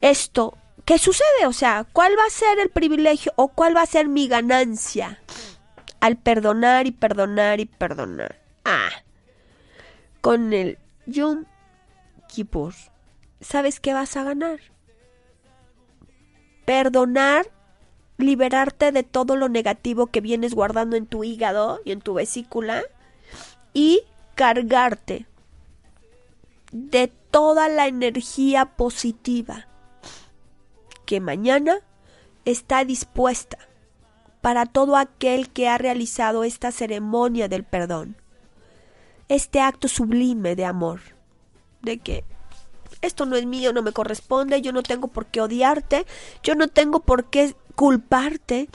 esto, 0.00 0.56
¿qué 0.84 0.98
sucede? 0.98 1.46
O 1.46 1.52
sea, 1.52 1.84
¿cuál 1.92 2.12
va 2.18 2.24
a 2.26 2.30
ser 2.30 2.58
el 2.58 2.70
privilegio 2.70 3.32
o 3.36 3.48
cuál 3.48 3.76
va 3.76 3.82
a 3.82 3.86
ser 3.86 4.08
mi 4.08 4.28
ganancia 4.28 5.20
al 6.00 6.16
perdonar 6.16 6.86
y 6.86 6.92
perdonar 6.92 7.60
y 7.60 7.66
perdonar? 7.66 8.40
Ah, 8.64 8.90
con 10.20 10.52
el 10.52 10.78
Yom 11.06 11.44
Kippur, 12.28 12.74
¿sabes 13.40 13.80
qué 13.80 13.92
vas 13.92 14.16
a 14.16 14.24
ganar? 14.24 14.60
Perdonar 16.64 17.46
liberarte 18.22 18.92
de 18.92 19.02
todo 19.02 19.36
lo 19.36 19.48
negativo 19.48 20.06
que 20.06 20.20
vienes 20.20 20.54
guardando 20.54 20.96
en 20.96 21.06
tu 21.06 21.24
hígado 21.24 21.80
y 21.84 21.92
en 21.92 22.00
tu 22.00 22.14
vesícula 22.14 22.82
y 23.72 24.02
cargarte 24.34 25.26
de 26.72 27.08
toda 27.30 27.68
la 27.68 27.86
energía 27.86 28.76
positiva 28.76 29.66
que 31.06 31.20
mañana 31.20 31.78
está 32.44 32.84
dispuesta 32.84 33.58
para 34.40 34.66
todo 34.66 34.96
aquel 34.96 35.50
que 35.50 35.68
ha 35.68 35.78
realizado 35.78 36.44
esta 36.44 36.72
ceremonia 36.72 37.48
del 37.48 37.64
perdón, 37.64 38.16
este 39.28 39.60
acto 39.60 39.88
sublime 39.88 40.56
de 40.56 40.64
amor, 40.64 41.00
de 41.82 41.98
que 41.98 42.24
esto 43.02 43.26
no 43.26 43.36
es 43.36 43.46
mío, 43.46 43.72
no 43.72 43.82
me 43.82 43.92
corresponde, 43.92 44.60
yo 44.62 44.72
no 44.72 44.82
tengo 44.82 45.08
por 45.08 45.26
qué 45.26 45.40
odiarte, 45.40 46.06
yo 46.42 46.54
no 46.54 46.68
tengo 46.68 47.00
por 47.00 47.24
qué 47.24 47.54
culparte 47.80 48.68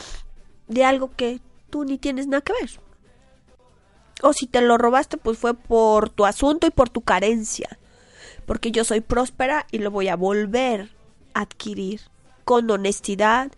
de 0.68 0.84
algo 0.84 1.12
que 1.16 1.40
tú 1.70 1.84
ni 1.84 2.00
tienes 2.00 2.26
nada 2.26 2.42
que 2.42 2.54
ver. 2.60 2.72
O 4.24 4.34
si 4.34 4.48
te 4.48 4.62
lo 4.62 4.80
robaste, 4.80 5.18
pues 5.18 5.38
fue 5.38 5.54
por 5.54 6.10
tu 6.10 6.26
asunto 6.26 6.66
y 6.66 6.72
por 6.72 6.90
tu 6.90 7.02
carencia. 7.02 7.78
Porque 8.48 8.72
yo 8.72 8.84
soy 8.84 9.02
próspera 9.02 9.68
y 9.70 9.78
lo 9.78 9.92
voy 9.92 10.08
a 10.08 10.16
volver 10.16 10.90
a 11.36 11.42
adquirir 11.42 12.02
con 12.46 12.72
honestidad, 12.72 13.52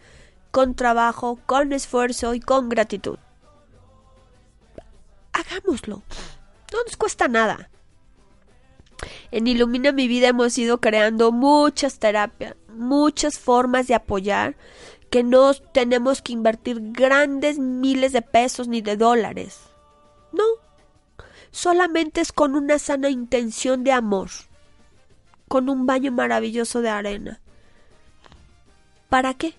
con 0.51 0.75
trabajo, 0.75 1.39
con 1.45 1.71
esfuerzo 1.71 2.33
y 2.33 2.41
con 2.41 2.67
gratitud. 2.67 3.17
Hagámoslo. 5.31 6.03
No 6.73 6.83
nos 6.85 6.97
cuesta 6.97 7.29
nada. 7.29 7.69
En 9.31 9.47
Ilumina 9.47 9.93
mi 9.93 10.09
vida 10.09 10.27
hemos 10.27 10.57
ido 10.57 10.81
creando 10.81 11.31
muchas 11.31 11.99
terapias, 11.99 12.55
muchas 12.67 13.39
formas 13.39 13.87
de 13.87 13.95
apoyar 13.95 14.57
que 15.09 15.23
no 15.23 15.53
tenemos 15.53 16.21
que 16.21 16.33
invertir 16.33 16.91
grandes 16.91 17.59
miles 17.59 18.11
de 18.11 18.21
pesos 18.21 18.67
ni 18.67 18.81
de 18.81 18.97
dólares. 18.97 19.59
No, 20.31 20.43
solamente 21.51 22.21
es 22.21 22.31
con 22.31 22.55
una 22.55 22.79
sana 22.79 23.09
intención 23.09 23.83
de 23.83 23.93
amor, 23.93 24.29
con 25.47 25.69
un 25.69 25.85
baño 25.85 26.11
maravilloso 26.11 26.81
de 26.81 26.89
arena. 26.89 27.39
¿Para 29.09 29.33
qué? 29.33 29.53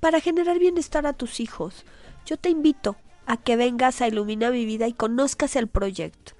Para 0.00 0.20
generar 0.20 0.58
bienestar 0.58 1.06
a 1.06 1.12
tus 1.12 1.40
hijos. 1.40 1.84
Yo 2.24 2.36
te 2.38 2.48
invito 2.48 2.96
a 3.26 3.36
que 3.36 3.56
vengas 3.56 4.00
a 4.00 4.08
Ilumina 4.08 4.50
mi 4.50 4.64
vida 4.64 4.88
y 4.88 4.94
conozcas 4.94 5.56
el 5.56 5.68
proyecto. 5.68 6.32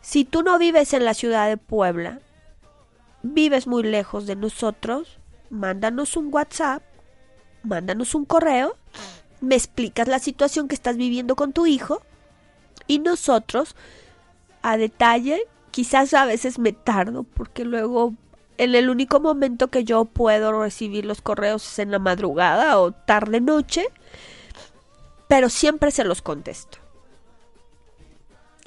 Si 0.00 0.24
tú 0.24 0.42
no 0.42 0.58
vives 0.58 0.94
en 0.94 1.04
la 1.04 1.14
ciudad 1.14 1.48
de 1.48 1.58
Puebla, 1.58 2.20
vives 3.22 3.66
muy 3.66 3.82
lejos 3.82 4.26
de 4.26 4.34
nosotros, 4.34 5.18
mándanos 5.50 6.16
un 6.16 6.32
WhatsApp, 6.32 6.82
mándanos 7.62 8.14
un 8.14 8.24
correo, 8.24 8.76
me 9.40 9.54
explicas 9.54 10.08
la 10.08 10.18
situación 10.18 10.68
que 10.68 10.74
estás 10.74 10.96
viviendo 10.96 11.36
con 11.36 11.52
tu 11.52 11.66
hijo 11.66 12.02
y 12.86 12.98
nosotros, 12.98 13.74
a 14.62 14.76
detalle, 14.76 15.46
quizás 15.70 16.14
a 16.14 16.24
veces 16.24 16.58
me 16.58 16.72
tardo 16.72 17.24
porque 17.24 17.64
luego 17.64 18.14
en 18.58 18.74
el 18.74 18.90
único 18.90 19.20
momento 19.20 19.68
que 19.68 19.84
yo 19.84 20.04
puedo 20.04 20.60
recibir 20.62 21.04
los 21.04 21.20
correos 21.20 21.66
es 21.66 21.78
en 21.78 21.90
la 21.90 21.98
madrugada 21.98 22.78
o 22.78 22.92
tarde 22.92 23.40
noche, 23.40 23.84
pero 25.28 25.48
siempre 25.48 25.90
se 25.90 26.04
los 26.04 26.22
contesto 26.22 26.82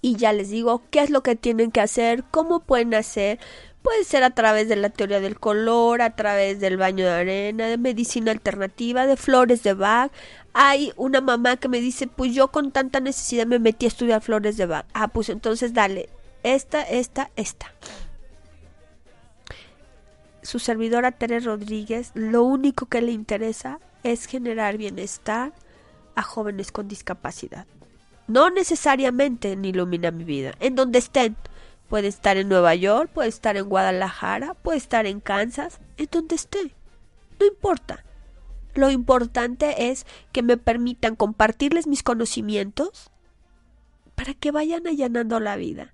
y 0.05 0.17
ya 0.17 0.33
les 0.33 0.51
digo 0.51 0.83
qué 0.91 0.99
es 0.99 1.09
lo 1.09 1.23
que 1.23 1.35
tienen 1.35 1.71
que 1.71 1.81
hacer, 1.81 2.23
cómo 2.29 2.59
pueden 2.59 2.93
hacer. 2.93 3.39
Puede 3.85 4.03
ser 4.03 4.23
a 4.23 4.31
través 4.31 4.67
de 4.67 4.75
la 4.75 4.89
teoría 4.89 5.19
del 5.19 5.39
color, 5.39 6.01
a 6.01 6.15
través 6.15 6.59
del 6.59 6.75
baño 6.75 7.05
de 7.05 7.11
arena, 7.11 7.67
de 7.67 7.77
medicina 7.77 8.31
alternativa, 8.31 9.05
de 9.05 9.15
flores 9.15 9.61
de 9.61 9.75
Bach. 9.75 10.11
Hay 10.53 10.91
una 10.97 11.21
mamá 11.21 11.57
que 11.57 11.67
me 11.67 11.79
dice, 11.79 12.07
pues 12.07 12.33
yo 12.33 12.47
con 12.47 12.71
tanta 12.71 12.99
necesidad 12.99 13.45
me 13.45 13.59
metí 13.59 13.85
a 13.85 13.89
estudiar 13.89 14.23
flores 14.23 14.57
de 14.57 14.65
Bach. 14.65 14.87
Ah, 14.95 15.09
pues 15.09 15.29
entonces 15.29 15.75
dale, 15.75 16.09
esta, 16.41 16.81
esta, 16.81 17.29
esta. 17.35 17.71
Su 20.41 20.57
servidora 20.57 21.11
Tere 21.11 21.39
Rodríguez, 21.39 22.09
lo 22.15 22.41
único 22.41 22.87
que 22.87 23.03
le 23.03 23.11
interesa 23.11 23.79
es 24.01 24.25
generar 24.25 24.77
bienestar 24.77 25.53
a 26.15 26.23
jóvenes 26.23 26.71
con 26.71 26.87
discapacidad. 26.87 27.67
No 28.27 28.49
necesariamente 28.49 29.51
en 29.51 29.63
Ilumina 29.63 30.09
mi 30.09 30.23
vida, 30.23 30.55
en 30.59 30.73
donde 30.73 30.97
estén. 30.97 31.35
Puede 31.89 32.07
estar 32.07 32.37
en 32.37 32.49
Nueva 32.49 32.75
York, 32.75 33.11
puede 33.13 33.29
estar 33.29 33.57
en 33.57 33.69
Guadalajara, 33.69 34.53
puede 34.55 34.77
estar 34.77 35.05
en 35.05 35.19
Kansas, 35.19 35.79
en 35.97 36.07
donde 36.11 36.35
esté. 36.35 36.75
No 37.39 37.45
importa. 37.45 38.03
Lo 38.73 38.91
importante 38.91 39.89
es 39.89 40.05
que 40.31 40.43
me 40.43 40.57
permitan 40.57 41.15
compartirles 41.15 41.87
mis 41.87 42.03
conocimientos 42.03 43.11
para 44.15 44.33
que 44.33 44.51
vayan 44.51 44.87
allanando 44.87 45.39
la 45.39 45.55
vida, 45.55 45.93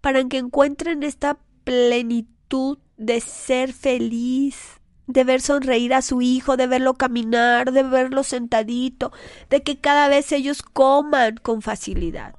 para 0.00 0.24
que 0.24 0.38
encuentren 0.38 1.02
esta 1.02 1.38
plenitud 1.64 2.78
de 2.96 3.20
ser 3.20 3.72
feliz, 3.72 4.78
de 5.06 5.24
ver 5.24 5.40
sonreír 5.40 5.94
a 5.94 6.02
su 6.02 6.20
hijo, 6.20 6.56
de 6.56 6.66
verlo 6.66 6.94
caminar, 6.94 7.72
de 7.72 7.82
verlo 7.82 8.22
sentadito, 8.24 9.12
de 9.48 9.62
que 9.62 9.80
cada 9.80 10.08
vez 10.08 10.32
ellos 10.32 10.62
coman 10.62 11.36
con 11.36 11.62
facilidad. 11.62 12.34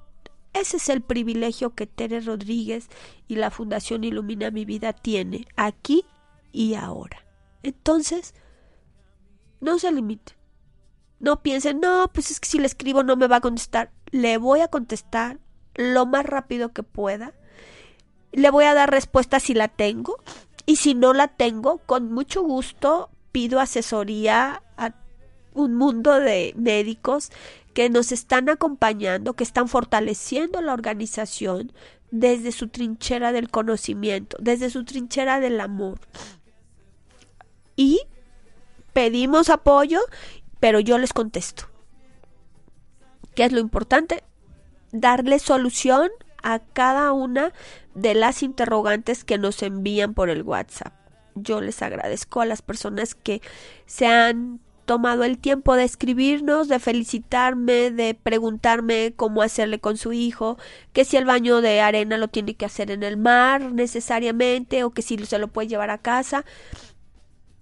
Ese 0.53 0.77
es 0.77 0.89
el 0.89 1.01
privilegio 1.01 1.75
que 1.75 1.87
Tere 1.87 2.21
Rodríguez 2.21 2.87
y 3.27 3.35
la 3.35 3.51
Fundación 3.51 4.03
Ilumina 4.03 4.51
mi 4.51 4.65
vida 4.65 4.93
tiene 4.93 5.47
aquí 5.55 6.05
y 6.51 6.73
ahora. 6.73 7.25
Entonces, 7.63 8.33
no 9.61 9.79
se 9.79 9.91
limite. 9.91 10.33
No 11.19 11.41
piensen, 11.41 11.79
no, 11.79 12.09
pues 12.13 12.31
es 12.31 12.39
que 12.39 12.47
si 12.47 12.59
le 12.59 12.65
escribo 12.65 13.03
no 13.03 13.15
me 13.15 13.27
va 13.27 13.37
a 13.37 13.41
contestar. 13.41 13.91
Le 14.11 14.37
voy 14.37 14.61
a 14.61 14.69
contestar 14.69 15.39
lo 15.75 16.05
más 16.05 16.25
rápido 16.25 16.73
que 16.73 16.83
pueda. 16.83 17.33
Le 18.31 18.49
voy 18.49 18.65
a 18.65 18.73
dar 18.73 18.89
respuesta 18.89 19.39
si 19.39 19.53
la 19.53 19.67
tengo 19.67 20.17
y 20.65 20.77
si 20.77 20.93
no 20.93 21.13
la 21.13 21.27
tengo, 21.27 21.79
con 21.85 22.11
mucho 22.11 22.41
gusto 22.41 23.09
pido 23.31 23.59
asesoría 23.59 24.63
a 24.77 24.93
un 25.53 25.75
mundo 25.75 26.19
de 26.19 26.53
médicos 26.55 27.31
que 27.73 27.89
nos 27.89 28.11
están 28.11 28.49
acompañando, 28.49 29.35
que 29.35 29.43
están 29.43 29.67
fortaleciendo 29.67 30.61
la 30.61 30.73
organización 30.73 31.71
desde 32.11 32.51
su 32.51 32.67
trinchera 32.69 33.31
del 33.31 33.49
conocimiento, 33.49 34.37
desde 34.39 34.69
su 34.69 34.83
trinchera 34.85 35.39
del 35.39 35.59
amor. 35.61 35.99
Y 37.75 38.01
pedimos 38.93 39.49
apoyo, 39.49 39.99
pero 40.59 40.79
yo 40.79 40.97
les 40.97 41.13
contesto. 41.13 41.69
¿Qué 43.35 43.45
es 43.45 43.51
lo 43.51 43.59
importante? 43.59 44.23
darle 44.91 45.39
solución 45.39 46.09
a 46.41 46.59
cada 46.59 47.11
una 47.11 47.53
de 47.95 48.13
las 48.15 48.43
interrogantes 48.43 49.23
que 49.23 49.37
nos 49.37 49.61
envían 49.61 50.13
por 50.13 50.29
el 50.29 50.43
WhatsApp. 50.43 50.93
Yo 51.35 51.61
les 51.61 51.81
agradezco 51.81 52.41
a 52.41 52.45
las 52.45 52.61
personas 52.61 53.15
que 53.15 53.41
se 53.85 54.07
han 54.07 54.59
tomado 54.89 55.23
el 55.23 55.37
tiempo 55.37 55.75
de 55.75 55.83
escribirnos, 55.83 56.67
de 56.67 56.79
felicitarme, 56.79 57.91
de 57.91 58.15
preguntarme 58.15 59.13
cómo 59.15 59.43
hacerle 59.43 59.79
con 59.79 59.97
su 59.97 60.13
hijo, 60.13 60.57
que 60.93 61.05
si 61.05 61.15
el 61.15 61.25
baño 61.25 61.61
de 61.61 61.79
arena 61.79 62.17
lo 62.17 62.27
tiene 62.27 62.55
que 62.55 62.65
hacer 62.65 62.89
en 62.89 63.03
el 63.03 63.15
mar 63.15 63.71
necesariamente 63.71 64.83
o 64.83 64.89
que 64.89 65.03
si 65.03 65.23
se 65.27 65.37
lo 65.37 65.49
puede 65.49 65.67
llevar 65.67 65.91
a 65.91 65.99
casa. 65.99 66.43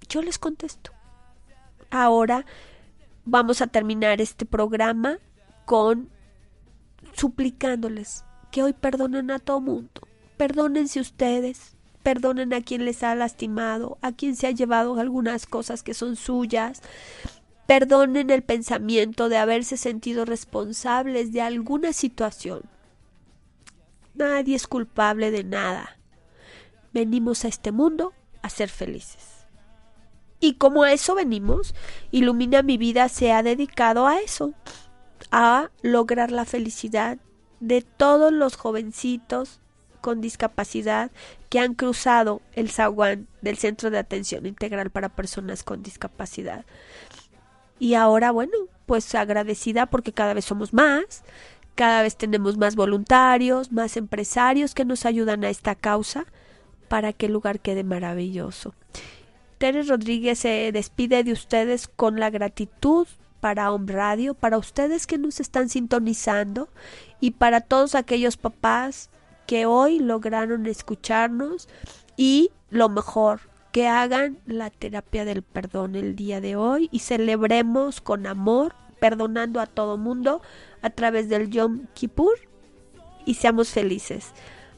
Yo 0.07 0.21
les 0.21 0.39
contesto. 0.39 0.91
Ahora 1.89 2.45
vamos 3.25 3.61
a 3.61 3.67
terminar 3.67 4.21
este 4.21 4.45
programa 4.45 5.19
con 5.65 6.09
suplicándoles 7.11 8.23
que 8.51 8.63
hoy 8.63 8.71
perdonen 8.71 9.31
a 9.31 9.39
todo 9.39 9.59
mundo. 9.59 10.07
Perdónense 10.37 11.01
ustedes, 11.01 11.75
perdonen 12.07 12.53
a 12.53 12.61
quien 12.61 12.85
les 12.85 13.03
ha 13.03 13.13
lastimado, 13.15 13.97
a 14.01 14.13
quien 14.13 14.37
se 14.37 14.47
ha 14.47 14.51
llevado 14.51 14.97
algunas 14.97 15.45
cosas 15.45 15.83
que 15.83 15.93
son 15.93 16.15
suyas, 16.15 16.81
perdonen 17.65 18.29
el 18.29 18.43
pensamiento 18.43 19.27
de 19.27 19.35
haberse 19.35 19.75
sentido 19.75 20.23
responsables 20.23 21.33
de 21.33 21.41
alguna 21.41 21.91
situación. 21.91 22.61
Nadie 24.13 24.55
es 24.55 24.67
culpable 24.67 25.31
de 25.31 25.43
nada. 25.43 25.99
Venimos 26.93 27.43
a 27.43 27.49
este 27.49 27.73
mundo 27.73 28.13
a 28.41 28.49
ser 28.49 28.69
felices. 28.69 29.45
Y 30.39 30.53
como 30.53 30.83
a 30.83 30.93
eso 30.93 31.13
venimos, 31.13 31.75
Ilumina 32.11 32.61
mi 32.61 32.77
vida 32.77 33.09
se 33.09 33.33
ha 33.33 33.43
dedicado 33.43 34.07
a 34.07 34.21
eso, 34.21 34.53
a 35.29 35.71
lograr 35.81 36.31
la 36.31 36.45
felicidad 36.45 37.17
de 37.59 37.81
todos 37.81 38.31
los 38.31 38.55
jovencitos 38.55 39.59
con 40.01 40.21
discapacidad 40.21 41.11
que 41.49 41.59
han 41.59 41.73
cruzado 41.73 42.41
el 42.53 42.69
zaguán 42.69 43.27
del 43.41 43.57
Centro 43.57 43.89
de 43.89 43.97
Atención 43.97 44.45
Integral 44.45 44.89
para 44.89 45.09
Personas 45.09 45.63
con 45.63 45.83
Discapacidad. 45.83 46.65
Y 47.79 47.93
ahora, 47.93 48.31
bueno, 48.31 48.53
pues 48.85 49.13
agradecida 49.15 49.85
porque 49.85 50.13
cada 50.13 50.33
vez 50.33 50.45
somos 50.45 50.73
más, 50.73 51.23
cada 51.75 52.01
vez 52.01 52.15
tenemos 52.15 52.57
más 52.57 52.75
voluntarios, 52.75 53.71
más 53.71 53.97
empresarios 53.97 54.73
que 54.73 54.85
nos 54.85 55.05
ayudan 55.05 55.43
a 55.43 55.49
esta 55.49 55.75
causa 55.75 56.25
para 56.87 57.13
que 57.13 57.27
el 57.27 57.33
lugar 57.33 57.59
quede 57.59 57.83
maravilloso. 57.83 58.73
Teres 59.57 59.87
Rodríguez 59.87 60.39
se 60.39 60.71
despide 60.71 61.23
de 61.23 61.33
ustedes 61.33 61.87
con 61.87 62.19
la 62.19 62.29
gratitud 62.29 63.07
para 63.39 63.71
Home 63.71 63.91
Radio, 63.91 64.33
para 64.33 64.57
ustedes 64.57 65.07
que 65.07 65.17
nos 65.17 65.39
están 65.39 65.69
sintonizando 65.69 66.69
y 67.19 67.31
para 67.31 67.61
todos 67.61 67.95
aquellos 67.95 68.37
papás 68.37 69.09
que 69.47 69.65
hoy 69.65 69.99
lograron 69.99 70.67
escucharnos 70.67 71.67
y 72.15 72.51
lo 72.69 72.89
mejor, 72.89 73.41
que 73.71 73.87
hagan 73.87 74.39
la 74.45 74.69
terapia 74.69 75.25
del 75.25 75.41
perdón 75.41 75.95
el 75.95 76.15
día 76.15 76.41
de 76.41 76.55
hoy 76.55 76.89
y 76.91 76.99
celebremos 76.99 78.01
con 78.01 78.27
amor, 78.27 78.75
perdonando 78.99 79.59
a 79.59 79.67
todo 79.67 79.97
mundo 79.97 80.41
a 80.81 80.89
través 80.89 81.29
del 81.29 81.49
Yom 81.49 81.87
Kippur 81.93 82.37
y 83.25 83.35
seamos 83.35 83.69
felices. 83.69 84.31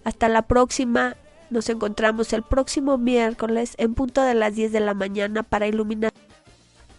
Hasta 0.04 0.30
la 0.30 0.44
próxima. 0.44 1.16
Nos 1.50 1.68
encontramos 1.70 2.32
el 2.34 2.44
próximo 2.44 3.00
miércoles 3.00 3.74
en 3.80 3.96
punto 3.96 4.22
de 4.22 4.36
las 4.36 4.54
10 4.54 4.72
de 4.72 4.82
la 4.82 4.94
mañana 4.94 5.42
para 5.42 5.66
iluminar 5.66 6.14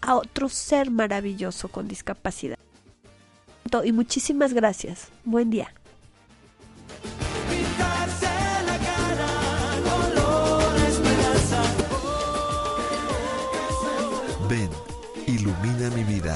a 0.01 0.15
otro 0.15 0.49
ser 0.49 0.91
maravilloso 0.91 1.69
con 1.69 1.87
discapacidad. 1.87 2.57
Y 3.85 3.93
muchísimas 3.93 4.53
gracias. 4.53 5.07
Buen 5.23 5.49
día. 5.49 5.73
Ilumina 15.51 15.89
mi 15.95 16.03
vida. 16.03 16.35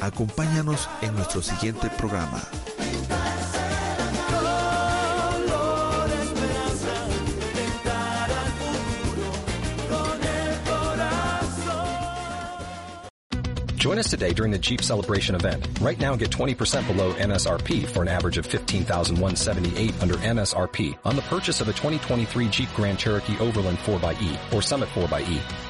Acompáñanos 0.00 0.88
en 1.02 1.14
nuestro 1.14 1.42
siguiente 1.42 1.90
programa. 1.98 2.40
Join 13.76 13.98
us 13.98 14.10
today 14.10 14.34
during 14.34 14.52
the 14.52 14.58
Jeep 14.58 14.82
Celebration 14.82 15.34
event. 15.34 15.66
Right 15.80 15.98
now, 15.98 16.14
get 16.14 16.30
20% 16.30 16.86
below 16.86 17.14
MSRP 17.14 17.86
for 17.86 18.02
an 18.02 18.08
average 18.08 18.36
of 18.36 18.46
15178 18.46 20.02
under 20.02 20.14
MSRP 20.16 20.98
on 21.04 21.16
the 21.16 21.22
purchase 21.22 21.62
of 21.62 21.68
a 21.68 21.72
2023 21.72 22.48
Jeep 22.48 22.68
Grand 22.76 22.98
Cherokee 22.98 23.38
Overland 23.38 23.78
4xE 23.78 24.52
or 24.52 24.60
Summit 24.60 24.90
4xE. 24.90 25.69